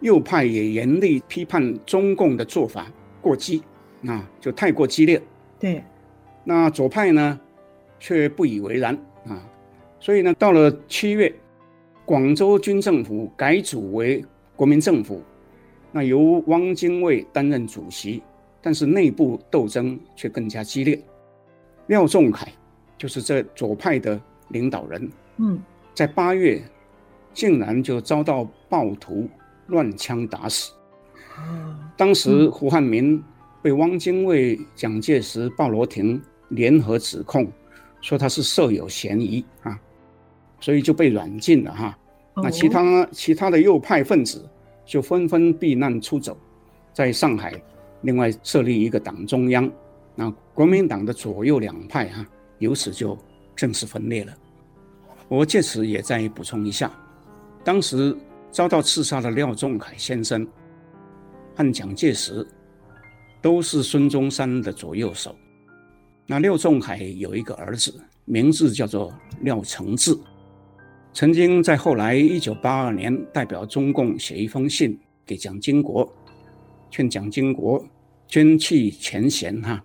[0.01, 2.91] 右派也严厉批判中共的做法
[3.21, 3.63] 过激，
[4.05, 5.21] 啊就太过激烈。
[5.59, 5.83] 对，
[6.43, 7.39] 那左派呢，
[7.99, 8.93] 却不以为然
[9.25, 9.41] 啊。
[9.99, 11.33] 所以呢，到了七月，
[12.03, 14.23] 广州军政府改组为
[14.55, 15.21] 国民政府，
[15.91, 18.21] 那由汪精卫担任主席，
[18.61, 20.99] 但是内部斗争却更加激烈。
[21.87, 22.47] 廖仲恺
[22.97, 25.59] 就是这左派的领导人，嗯，
[25.93, 26.61] 在八月
[27.35, 29.29] 竟然就遭到暴徒
[29.67, 30.71] 乱枪打死。
[31.95, 33.21] 当时胡汉民
[33.61, 36.19] 被汪精卫、蒋介石、鲍罗廷
[36.49, 37.47] 联合指控，
[38.01, 39.79] 说他是涉有嫌疑啊。
[40.61, 41.99] 所以就被软禁了哈，
[42.37, 44.49] 那其他其他的右派分子
[44.85, 46.35] 就纷纷避难出走，
[46.93, 47.53] 在上海
[48.01, 49.69] 另外设立一个党中央，
[50.15, 52.25] 那国民党的左右两派哈，
[52.59, 53.15] 由此就
[53.55, 54.33] 正式分裂了。
[55.27, 56.91] 我借此也再补充一下，
[57.65, 58.15] 当时
[58.51, 60.47] 遭到刺杀的廖仲恺先生
[61.55, 62.47] 和蒋介石
[63.41, 65.35] 都是孙中山的左右手。
[66.27, 67.91] 那廖仲恺有一个儿子，
[68.23, 70.15] 名字叫做廖承志。
[71.11, 76.07] 曾经在后来一九八二年代表中共写一封信给蒋经国，
[76.91, 77.83] 劝蒋经国
[78.27, 79.83] 捐弃前嫌哈，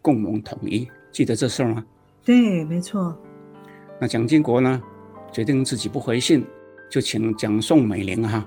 [0.00, 0.88] 共谋统一。
[1.12, 1.84] 记得这事儿吗？
[2.24, 3.14] 对，没错。
[4.00, 4.80] 那蒋经国呢，
[5.30, 6.46] 决定自己不回信，
[6.90, 8.44] 就请蒋宋美龄哈，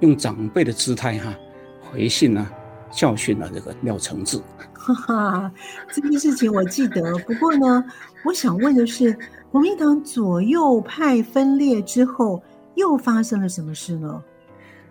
[0.00, 1.34] 用长辈的姿态哈
[1.80, 2.46] 回信呢，
[2.92, 4.38] 教训了这个廖承志。
[4.74, 5.52] 哈哈，
[5.90, 7.16] 这件事情我记得。
[7.20, 7.84] 不过呢，
[8.24, 9.16] 我想问的是，
[9.50, 12.42] 国民党左右派分裂之后，
[12.74, 14.22] 又发生了什么事呢？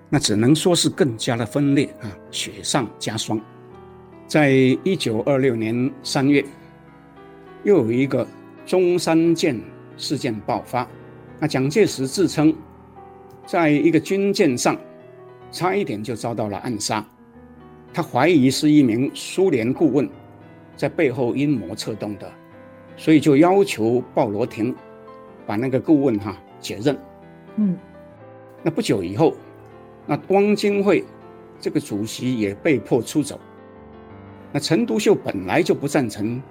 [0.09, 3.39] 那只能说是更加的分裂啊，雪上加霜。
[4.27, 4.51] 在
[4.83, 6.43] 一九二六年三月，
[7.63, 8.27] 又有一个
[8.65, 9.61] 中山舰
[9.95, 10.87] 事件爆发。
[11.39, 12.53] 那蒋介石自称，
[13.45, 14.75] 在一个军舰上，
[15.51, 17.05] 差一点就遭到了暗杀。
[17.93, 20.09] 他怀疑是一名苏联顾问
[20.75, 22.29] 在背后阴谋策动的，
[22.97, 24.75] 所以就要求鲍罗廷
[25.45, 26.97] 把那个顾问哈解任。
[27.55, 27.77] 嗯，
[28.63, 29.33] 那不久以后，
[30.05, 31.03] 那汪精卫
[31.59, 33.39] 这个主席也被迫出走。
[34.51, 36.41] 那陈独秀本来就不赞成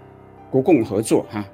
[0.51, 1.45] 国共合作哈，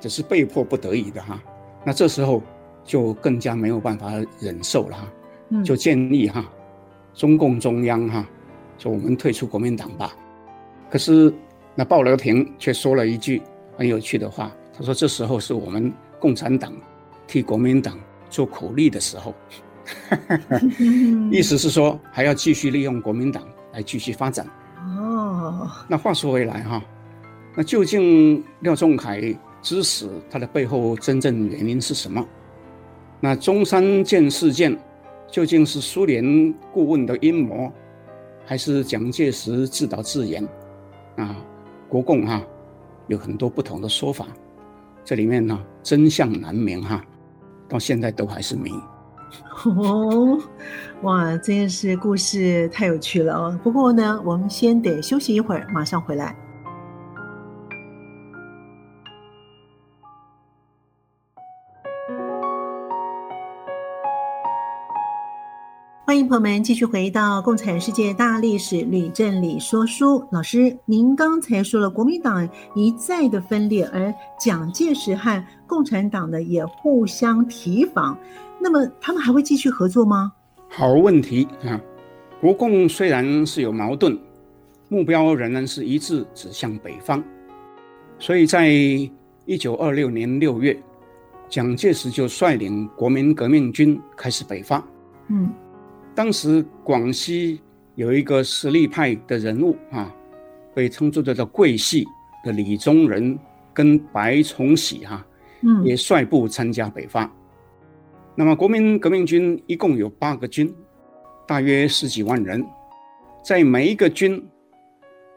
[0.00, 1.42] 只是被迫不得已的哈。
[1.84, 2.42] 那这时候
[2.88, 6.42] 就更加没有办法忍受了哈，就建议哈
[7.12, 8.26] 中共中央哈。
[8.78, 10.16] 说我们退出国民党吧，
[10.88, 11.30] 可是
[11.74, 13.42] 那鲍罗廷却说了一句
[13.76, 16.72] 很有趣的话，他说：“这时候是我们共产党
[17.26, 17.98] 替国民党
[18.30, 19.34] 做苦力的时候。”
[21.30, 24.46] 意思是说还要继续利用国民党来继续发展。
[24.76, 26.82] 哦，那话说回来哈，
[27.56, 32.24] 那究竟廖仲恺之死他的背后真正原因是什么？
[33.20, 34.76] 那中山舰事件
[35.30, 37.72] 究竟是苏联顾问的阴谋？
[38.44, 40.42] 还是蒋介石自导自演，
[41.16, 41.36] 啊，
[41.86, 42.46] 国共哈、啊、
[43.06, 44.26] 有很多不同的说法，
[45.04, 47.04] 这里面呢、真相难明哈，
[47.68, 48.70] 到现在都还是谜。
[49.66, 50.40] 哦，
[51.02, 53.60] 哇，这件事故事太有趣了哦。
[53.62, 56.34] 不过呢，我们先得休息一会儿，马上回来。
[66.08, 70.18] 欢迎朋友们继续回到《共产世界大历史吕正理说书》。
[70.32, 78.16] 老师，您刚才说了国民党一再的分裂，而蒋介石和共产党呢也互相提防，
[78.58, 80.32] 那么他们还会继续合作吗？
[80.70, 81.78] 好问题啊！
[82.40, 84.18] 国共虽然是有矛盾，
[84.88, 87.22] 目标仍然是一致，指向北方。
[88.18, 90.74] 所以在一九二六年六月，
[91.50, 94.82] 蒋介石就率领国民革命军开始北伐。
[95.28, 95.52] 嗯。
[96.18, 97.60] 当时广西
[97.94, 100.12] 有一个实力派的人物啊，
[100.74, 102.04] 被称作叫做桂系
[102.42, 103.38] 的李宗仁
[103.72, 105.24] 跟白崇禧哈，
[105.60, 107.30] 嗯，也率部参加北伐。
[108.34, 110.74] 那么国民革命军一共有八个军，
[111.46, 112.66] 大约十几万人，
[113.44, 114.44] 在每一个军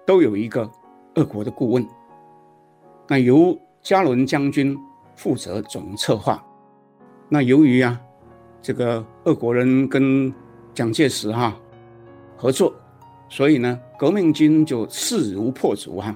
[0.04, 0.68] 都有一个
[1.14, 1.88] 俄国的顾问，
[3.08, 4.76] 那由加伦将军
[5.16, 6.44] 负责总策划。
[7.30, 8.02] 那由于啊，
[8.64, 10.34] 这个俄国人跟
[10.74, 11.56] 蒋介石哈
[12.38, 12.74] 合作，
[13.30, 16.16] 所以呢，革命军就势如破竹哈，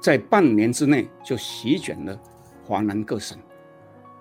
[0.00, 2.18] 在半年之内就席卷了
[2.64, 3.38] 华南各省。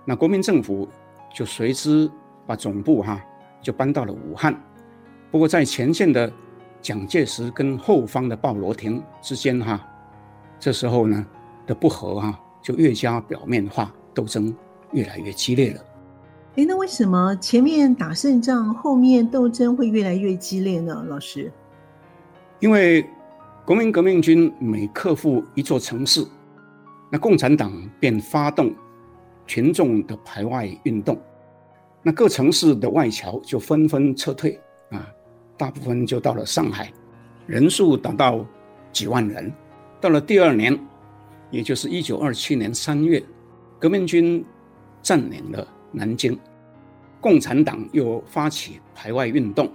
[0.06, 0.88] 那国民政府
[1.34, 2.10] 就随之
[2.46, 3.20] 把总部哈
[3.62, 4.56] 就搬到了武汉。
[5.32, 6.32] 不过在前线的
[6.82, 9.86] 蒋介石跟后方的鲍罗廷之间哈，
[10.60, 11.26] 这时候呢
[11.66, 14.56] 的不和哈就越加表面化，斗争
[14.92, 15.82] 越来越激烈了。
[16.58, 21.06] 哎，那为什么前面打胜仗，后面斗争会越来越激烈呢？
[21.10, 21.52] 老师，
[22.62, 23.06] 因为
[23.66, 26.26] 国民革命军每克服一座城市，
[27.12, 28.74] 那共产党便发动
[29.46, 31.20] 群众的排外运动，
[32.02, 34.58] 那各城市的外侨就纷纷撤退
[34.92, 35.06] 啊，
[35.58, 36.90] 大部分就到了上海，
[37.48, 38.46] 人数达到
[38.94, 39.52] 几万人。
[40.00, 40.80] 到了第二年，
[41.52, 43.22] 也就是一九二七年三月，
[43.78, 44.42] 革命军
[45.02, 45.68] 占领了。
[45.96, 46.38] 南京，
[47.22, 49.72] 共产党又发起排外运动，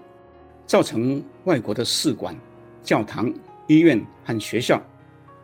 [0.67, 2.37] 造成外国的使馆、
[2.83, 3.33] 教堂、
[3.67, 4.81] 医院和学校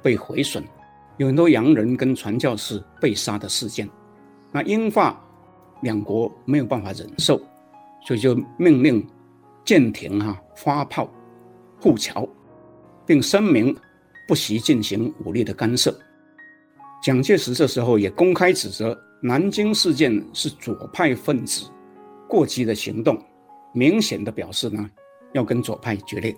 [0.03, 0.62] 被毁损，
[1.16, 3.89] 有很多洋人跟传教士被杀的事件。
[4.53, 5.20] 那英法
[5.81, 7.41] 两国没有办法忍受，
[8.07, 9.05] 所以就命令
[9.64, 11.11] 舰艇哈发炮
[11.81, 12.29] 护桥，
[13.05, 13.74] 并声明
[14.29, 15.97] 不惜进行武力的干涉。
[17.03, 18.97] 蒋介石这时候也公开指责。
[19.20, 21.66] 南京事件是左派分子
[22.28, 23.18] 过激的行动，
[23.72, 24.88] 明显的表示呢，
[25.32, 26.36] 要跟左派决裂。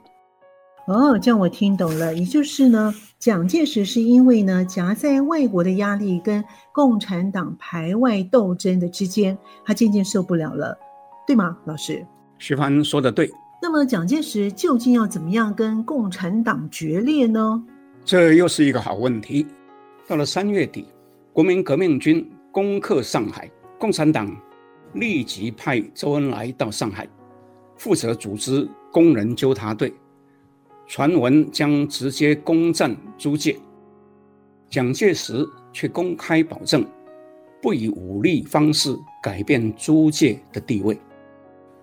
[0.87, 10.79] 哦，这样我听懂了，也就是呢，蒋介石是因为呢，夹在外国的压力跟共产党排外斗争的之间，他渐渐受不了了，
[11.27, 12.07] 对吗，老师？
[12.39, 17.63] 徐帆说的对，那么蒋介石究竟要怎么样跟共产党决裂呢？
[18.05, 19.47] 这又是一个好问题。
[20.07, 20.87] 到了三月底，
[21.35, 24.35] 国民革命军攻克上海，共产党
[24.95, 27.07] 立即派周恩来到上海，
[27.77, 29.93] 负责组织工人纠察队，
[30.87, 33.57] 传闻将直接攻占租界。
[34.71, 36.85] 蒋介石却公开保证，
[37.63, 40.99] 不以武力方式改变租界的地位。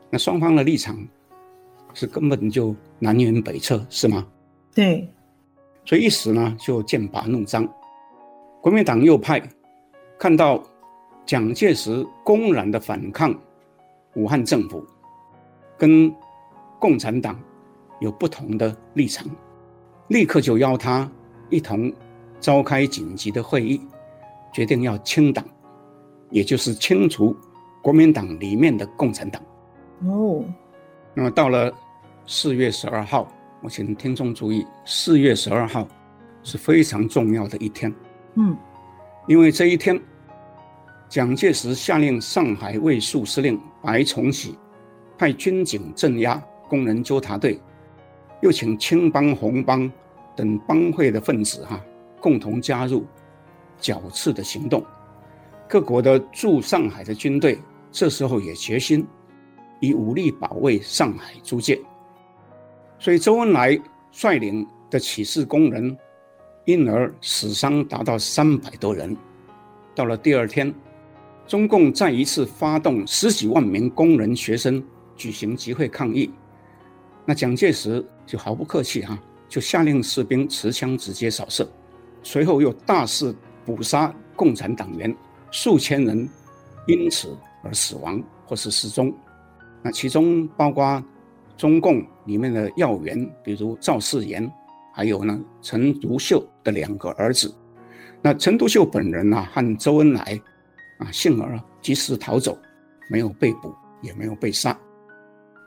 [0.10, 0.98] 那双方的立场
[1.94, 4.28] 是根本就南辕北辙，是吗？
[4.74, 5.10] 对。
[5.86, 7.68] 所以一时呢就剑拔弩张。
[8.62, 9.40] 国民党右派
[10.18, 10.64] 看到
[11.26, 13.34] 蒋介石公然的反抗
[14.16, 14.86] 武汉政府，
[15.78, 16.14] 跟
[16.80, 17.40] 共产党
[18.00, 19.28] 有不同的立场，
[20.08, 21.10] 立刻就邀他
[21.50, 21.92] 一同。
[22.42, 23.82] 召开紧急的会议，
[24.54, 25.44] 决定要清党，
[26.30, 27.36] 也就是清除
[27.82, 29.42] 国民党里面的共产党。
[30.06, 30.44] 哦，
[31.16, 31.74] 那么到了
[32.28, 33.28] 四月十二号，
[33.62, 35.88] 我请听众注意，四月十二号
[36.44, 37.92] 是非常重要的一天。
[38.36, 38.56] 嗯，
[39.28, 40.00] 因为这一天，
[41.10, 44.58] 蒋介石下令上海卫戍司令白崇禧
[45.18, 47.60] 派军警镇压工人纠察队，
[48.42, 49.92] 又请青帮、红帮
[50.36, 51.82] 等帮会的分子哈。
[52.22, 53.06] 共同加入
[53.80, 54.84] 剿刺的行动，
[55.68, 57.60] 各国的驻上海的军队
[57.92, 59.06] 这时候也决心
[59.80, 61.80] 以武力保卫上海租界，
[62.98, 63.80] 所以周恩来
[64.12, 65.96] 率领的起事工人
[66.66, 69.16] 因而死伤达到三百多人。
[69.94, 70.74] 到了第二天，
[71.48, 74.84] 中共再一次发动十几万名工人学生
[75.16, 76.30] 举行集会抗议，
[77.26, 81.68] 那蒋介石就毫不客气哈，就下令士兵持枪直接扫射。
[82.24, 85.16] 随后又大肆捕杀共产党员，
[85.52, 86.28] 数千人
[86.88, 89.14] 因此而死亡或是失踪。
[89.84, 91.02] 那其中包括
[91.56, 94.52] 中共里面的要员，比如赵世炎，
[94.96, 97.54] 还有呢陈独秀的两个儿子。
[98.22, 100.42] 那陈独秀本人啊和周恩来
[101.00, 102.58] 啊幸而及时逃走，
[103.10, 104.76] 没有被捕，也没有被杀。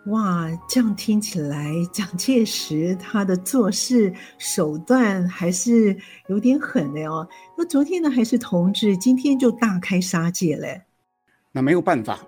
[0.07, 5.95] 哇，这样听起来，蒋介石他的做事手段还是
[6.29, 7.29] 有点狠的哦。
[7.55, 10.81] 那昨天呢还是同志，今天就大开杀戒嘞。
[11.53, 12.19] 那没有办法，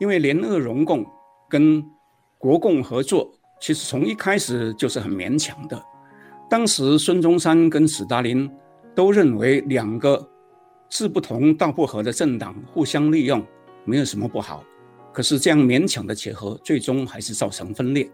[0.00, 1.04] 因为联俄容共
[1.50, 1.84] 跟
[2.38, 5.84] 国共合作，其实从一开始就是很勉强的。
[6.54, 8.48] 当时孙中山跟史达林
[8.94, 10.24] 都认为两个
[10.88, 13.44] 志不同道不合的政党互相利用，
[13.84, 14.62] 没有什么不好。
[15.12, 18.08] 可是这样勉强的结合，最终还是造成分裂。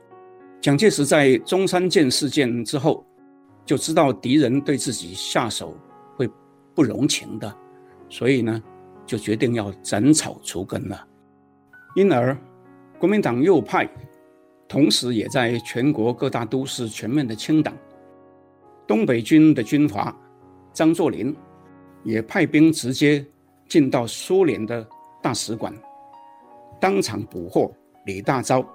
[0.58, 3.04] 蒋介石在中山舰事件之后，
[3.66, 5.76] 就知道敌人对自己下手
[6.16, 6.26] 会
[6.74, 7.54] 不容情的，
[8.08, 8.62] 所以呢，
[9.04, 11.06] 就决定要斩草除根了。
[11.94, 12.34] 因而，
[12.98, 13.86] 国民党右派
[14.66, 17.76] 同时也在全国各大都市全面的清党。
[18.90, 20.12] 东北军的军阀
[20.72, 21.32] 张作霖
[22.02, 23.24] 也派兵直接
[23.68, 24.84] 进到苏联的
[25.22, 25.72] 大使馆。
[26.80, 27.72] 当场捕获
[28.04, 28.66] 李大钊，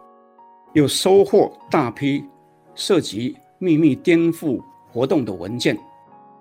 [0.74, 2.24] 又收获大批
[2.76, 5.78] 涉及秘密颠覆活动的文件。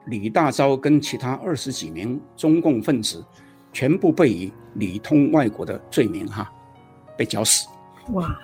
[0.07, 3.27] 李大钊跟其他二十几名中共分子，
[3.73, 6.49] 全部被以里通外国的罪名哈，
[7.17, 7.67] 被绞死。
[8.13, 8.39] 哇，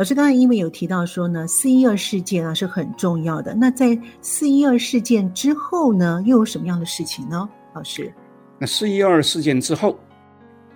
[0.00, 3.54] 老师刚才因为有提到说呢，四一二事件啊是很重要的。
[3.54, 7.46] 那在四一二事件之后呢，又有什么样的事情呢？
[7.74, 8.10] 老师，
[8.58, 9.98] 那四一二事件之后。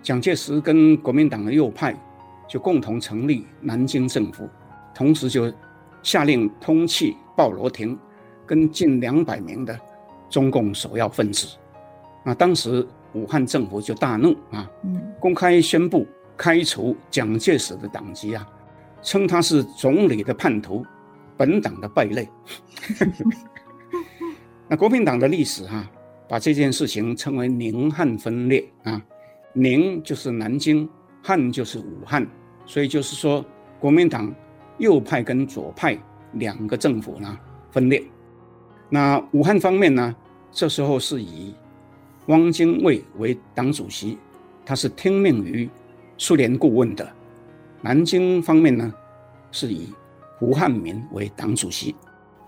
[0.02, 1.98] 蒋介石跟国民党的右派
[2.46, 4.46] 就共同成立南京政府，
[4.94, 5.50] 同时就
[6.02, 7.98] 下令通缉鲍罗廷
[8.44, 9.74] 跟近两百名的
[10.28, 11.46] 中共首要分子。
[12.22, 14.70] 那当时武汉政府就大怒啊，
[15.18, 16.06] 公开宣布
[16.36, 18.46] 开除蒋介石的党籍啊，
[19.04, 20.84] 称他是总理的叛徒，
[21.36, 22.28] 本党的败类。
[24.66, 25.90] 那国民党的历史哈、啊，
[26.26, 29.00] 把这件事情称为宁汉分裂啊。
[29.52, 30.88] 宁就是南京，
[31.22, 32.26] 汉就是武汉，
[32.66, 33.44] 所以就是说，
[33.78, 34.34] 国民党
[34.78, 35.96] 右派跟左派
[36.32, 37.38] 两个政府呢
[37.70, 38.02] 分裂。
[38.88, 40.16] 那武汉方面呢，
[40.50, 41.54] 这时候是以
[42.26, 44.18] 汪精卫为党主席，
[44.64, 45.68] 他是听命于
[46.16, 47.06] 苏联顾问的。
[47.84, 48.90] 南京方面呢，
[49.52, 49.92] 是以
[50.38, 51.94] 胡汉民为党主席。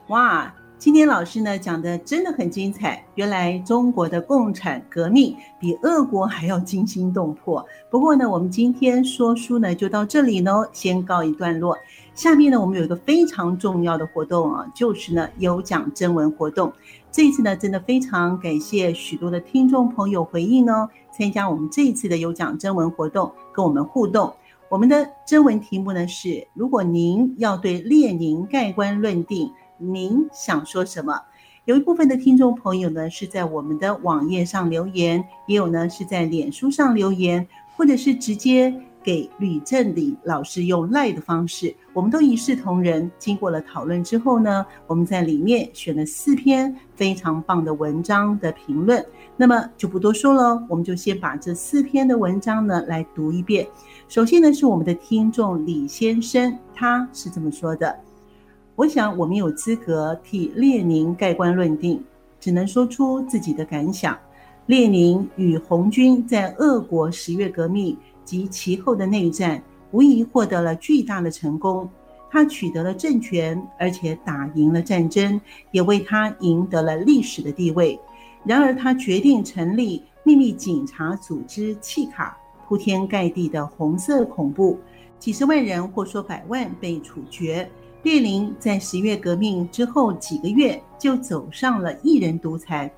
[0.09, 0.51] 哇！
[0.79, 7.63] 今天老师呢讲的真的很精彩，原来中国的共产革命比俄国还要惊心动魄。
[7.91, 11.77] 不过呢，我们今天说书呢就到这里呢，先告一段落。
[12.15, 16.73] 下面呢，我们有一个非常重要的活动啊，就是呢有奖征文活动。
[17.13, 24.35] 这一次呢，真的非常感谢许多的听众朋友回应呢，参加我们这一次的有奖征文活动，跟我们互动。
[24.69, 31.23] 我们的征文题目呢是：如果您要对列宁盖棺论定，您想说什么？
[31.67, 37.47] 有一部分的听众朋友呢是在我们的网页上留言，也有呢是在脸书上留言，
[37.77, 38.75] 或者是直接。
[39.07, 43.09] 给吕正理老师用赖的方式，我们都一视同仁。
[43.21, 49.07] 经过了讨论之后呢，我们在里面选了四篇非常棒的文章的评论。
[49.37, 53.65] 那么就不多说了，我们就先把这四篇的文章呢来读一遍。
[54.09, 57.97] 首先呢是我们的听众李先生，他是这么说的：
[58.75, 62.03] 我想我们有资格替列宁盖棺论定，
[62.41, 64.19] 只能说出自己的感想。
[64.67, 67.97] 列宁与红军在俄国十月革命。
[68.27, 69.63] 及其后的内战，
[69.93, 71.89] 无疑获得了巨大的成功。
[72.29, 77.99] 他取得了政权，而且打赢了战争，也为他赢得了历史的地位。
[78.45, 84.79] 然而，他决定成立秘密警察组织契卡，铺天盖地的红色恐怖，
[85.19, 87.67] 几十万人或说百万被处决。
[88.03, 92.93] 列宁在十月革命之后几个月就走上了一人独裁。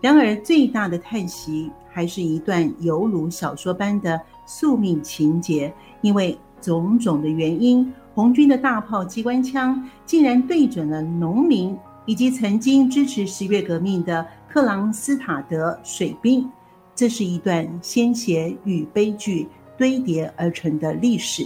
[0.00, 4.20] 然而，最大的叹息还是一段犹如小说般的。
[4.46, 11.76] 宿命情节，因为种种的原因，红军的大炮、机关枪竟然对准了农民
[12.06, 16.50] 以及曾经支持十月革命的克朗斯塔德水兵。
[16.94, 21.44] 这是一段鲜血与悲剧堆叠而成的历史。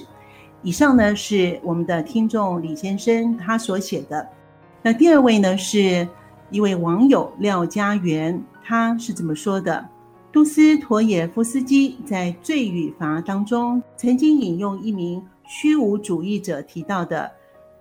[0.63, 4.29] 以上呢是我们的听众李先生他所写的。
[4.83, 6.07] 那第二位呢是
[6.51, 9.89] 一位网友廖家元，他是这么说的。
[10.39, 17.29] 杜斯妥也夫斯基在《罪与罚》当中曾经引用一名虚无主义者提到的：“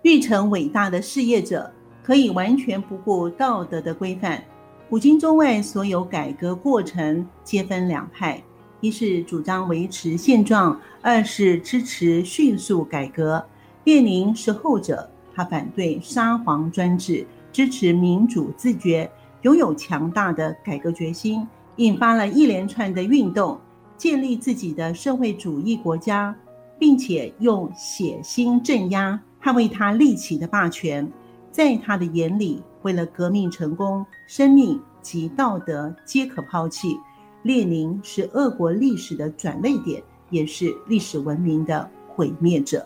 [0.01, 4.43] 欲成伟大的事业者，可以完全不顾道德的规范。
[4.89, 8.41] 古今中外所有改革过程皆分两派：
[8.81, 13.45] 一是主张维持现状，二是支持迅速改革。
[13.83, 19.07] 列宁是后者，他反对沙皇专制，支持民主自觉，
[19.43, 21.47] 拥有强大的改革决心。”
[21.77, 23.59] 引发了一连串的运动，
[23.97, 26.35] 建立自己的社会主义国家，
[26.77, 31.11] 并且用血腥镇压捍卫他立起的霸权。
[31.51, 36.97] 在他的眼里，为了革命成功，生命及道德皆可抛弃。
[37.43, 42.85] 列宁是俄国历史的转捩点，也是历史文明的毁灭者。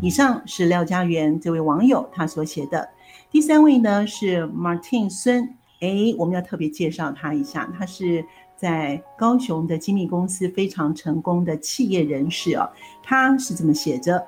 [0.00, 2.88] 以上是廖家园这位网友他所写的。
[3.30, 5.48] 第三位呢是 Martin 孙。
[5.84, 8.24] 哎，我们要特别介绍他一下，他是
[8.56, 12.66] 在高雄的精密公司非常成功的企业人士哦。
[13.02, 14.24] 他是这么写着：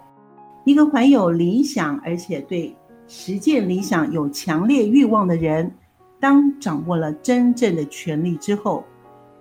[0.65, 2.77] 一个怀有理想而且对
[3.09, 5.73] 实践理想有强烈欲望的人，
[6.21, 8.85] 当掌握了真正的权力之后，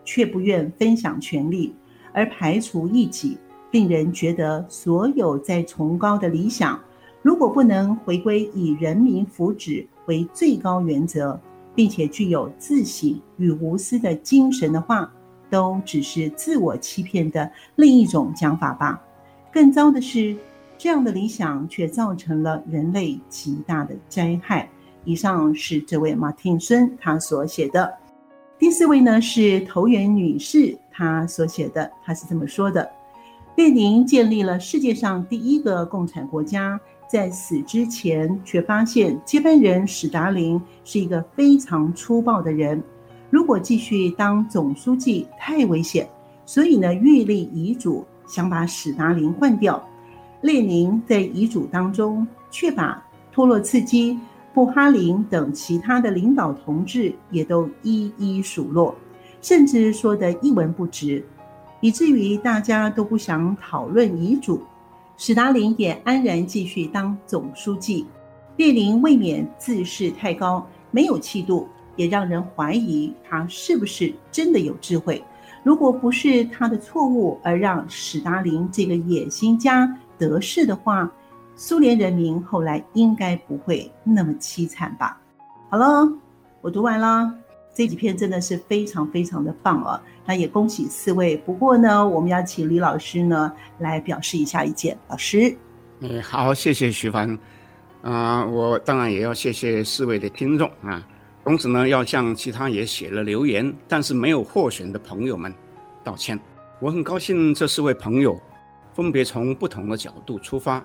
[0.05, 1.73] 却不愿分享权力，
[2.13, 3.37] 而排除异己，
[3.71, 6.79] 令人觉得所有再崇高的理想，
[7.21, 11.39] 如果不能回归以人民福祉为最高原则。
[11.75, 15.11] 并且具有自省与无私的精神的话，
[15.49, 18.99] 都只是自我欺骗的另一种讲法吧。
[19.51, 20.35] 更糟的是，
[20.77, 24.69] 这样的理想却造成了人类极大的灾害。
[25.03, 27.93] 以上是这位马汀孙他所写的。
[28.57, 32.89] 第四位呢是投缘女士，她所写的，她是这么说的：
[33.55, 36.79] 列宁建立了世界上第一个共产国家。
[37.07, 42.81] 在死之前，却发现接班人史达林是一个非常粗暴的人。
[43.29, 46.07] 如果继续当总书记太危险，
[46.45, 49.81] 所以呢，预立遗嘱想把史达林换掉。
[50.41, 54.19] 列宁在遗嘱当中却把托洛茨基、
[54.53, 58.95] 布哈林等其他的领导同志也都一一数落，
[59.41, 61.25] 甚至说得一文不值，
[61.81, 64.61] 以至于大家都不想讨论遗嘱。
[65.17, 68.05] 史达林也安然继续当总书记，
[68.57, 75.23] 列宁未免自视太高，没有气度，也让人怀疑他是不是真的有智慧。
[75.63, 81.09] 如果不是他的错误而让史达林这个野心家得势的话，
[81.55, 85.19] 苏联人民后来应该不会那么凄惨吧？
[85.69, 86.11] 好了，
[86.61, 87.33] 我读完了。
[87.73, 91.37] 这几篇真的是非常非常的棒哦，那也恭喜四位。
[91.37, 94.97] 不过呢，我们要请李老师呢来表示一下意见。
[95.07, 95.55] 老师，
[95.99, 97.37] 嗯，好，谢谢徐帆。
[98.01, 101.05] 啊、我当然也要谢谢四位的听众啊。
[101.43, 105.53] 同时呢，要向其他也写了留言但是没有获选的朋友们
[106.03, 106.39] 道歉。
[106.79, 108.39] 我很高兴这四位朋友
[108.93, 110.83] 分别从不同的角度出发。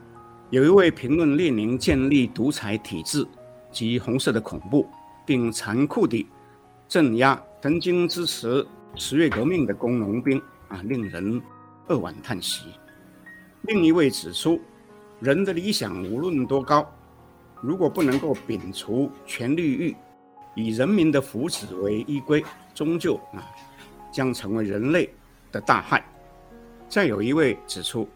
[0.51, 3.27] 有一位评论列宁建立独裁体制
[3.71, 4.87] 及红色的恐怖，
[5.25, 6.27] 并残酷地。
[6.89, 8.67] 镇压曾经支持
[8.97, 11.41] 十月革命的工农兵啊，令人
[11.87, 12.67] 扼腕叹息。
[13.63, 14.61] 另一位指出，
[15.21, 16.87] 人的理想无论多高，
[17.61, 19.97] 如果不能够摒除权力欲，
[20.55, 23.47] 以人民的福祉为依归，终究啊
[24.13, 25.09] 将成为人类
[25.53, 26.05] 的大害。
[26.89, 28.09] 再有一位指出，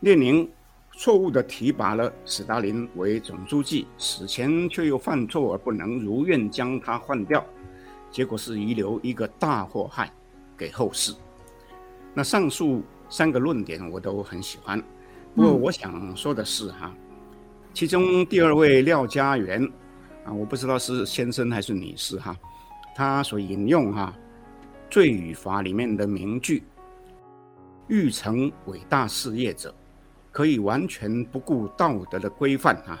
[0.00, 0.48] 列宁
[0.92, 7.44] 错误地提拔了史达林为总书记，死前却又犯错而不能如愿将他换掉，
[8.14, 10.08] 结果是遗留一个大祸害
[10.56, 11.12] 给后世。
[12.14, 14.80] 那上述三个论点我都很喜欢，
[15.34, 16.94] 不过我想说的是哈，
[17.72, 19.68] 其中第二位廖家元
[20.24, 22.36] 啊，我不知道是先生还是女士哈，
[22.94, 24.14] 他所引用哈
[24.92, 26.62] 《罪与罚》里面的名句
[27.88, 29.74] ：“欲成伟大事业者，
[30.30, 32.96] 可以完全不顾道德的规范啊。”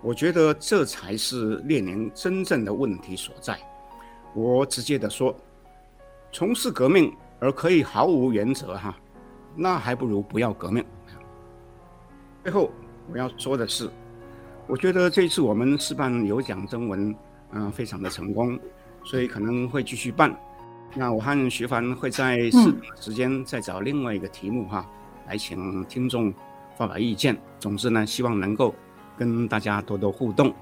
[0.00, 3.58] 我觉得这才是列宁真正的问题所在。
[4.34, 5.34] 我直接的说，
[6.30, 7.12] 从事革命。
[7.40, 8.96] 而可以毫无原则哈，
[9.54, 10.82] 那还不如不要革命。
[12.42, 12.70] 最后
[13.12, 13.90] 我要说的是，
[14.66, 17.14] 我觉得这次我们试办有奖征文，
[17.50, 18.58] 嗯，非常的成功，
[19.02, 20.34] 所以可能会继续办。
[20.94, 24.88] 那我和徐帆会在适当时间再找另外一个题目哈，
[25.26, 26.32] 来请听众
[26.78, 27.36] 发表意见。
[27.58, 28.74] 总之呢，希望能够
[29.18, 30.54] 跟大家多多互动。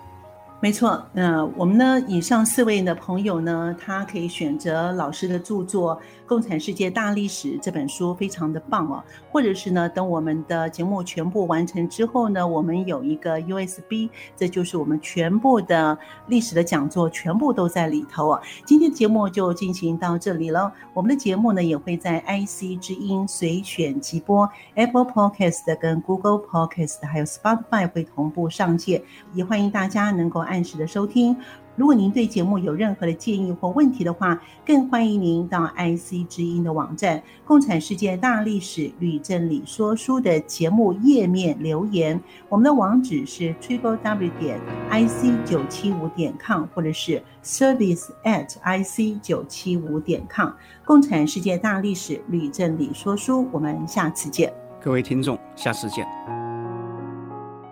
[0.62, 9.02] 没错，那我们呢，以上四位的朋友呢，他可以选择老师的著作《共产世界大历史》这本书，非常的棒哦。
[9.32, 15.98] 或者是呢，等我们的节目全部完成之后呢，我们有一个 USB，这就是我们全部的
[16.28, 18.40] 历史的讲座，全部都在里头哦。
[18.64, 20.72] 今天的节目就进行到这里了。
[20.94, 29.02] 我们的节目呢，也会在 IC 之音随选即播，Apple Podcast 跟 Google Podcast 还有 Spotify 会同步上线，
[29.34, 30.51] 也欢迎大家能够。
[30.52, 31.34] 按时的收听。
[31.74, 42.20] 如果您对节目有任何的建议或问题的话，更欢迎您到 IC 之音的网站《共产世界大历史吕正理说书》的节目页面留言。
[42.50, 50.50] 我们的网址是 triple w 点 ic 九七五点 com，或者是 service at ic 九七五点 com。
[50.84, 54.52] 共产世界大历史吕正理说书，我们下次见。
[54.78, 56.06] 各位听众，下次见。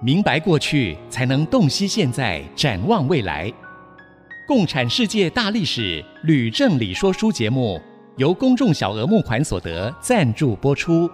[0.03, 3.53] 明白过去，才能洞悉现在，展望未来。
[4.49, 7.79] 共产世界大历史吕正理说书节目
[8.17, 11.09] 由公众小额募款所得赞助播出。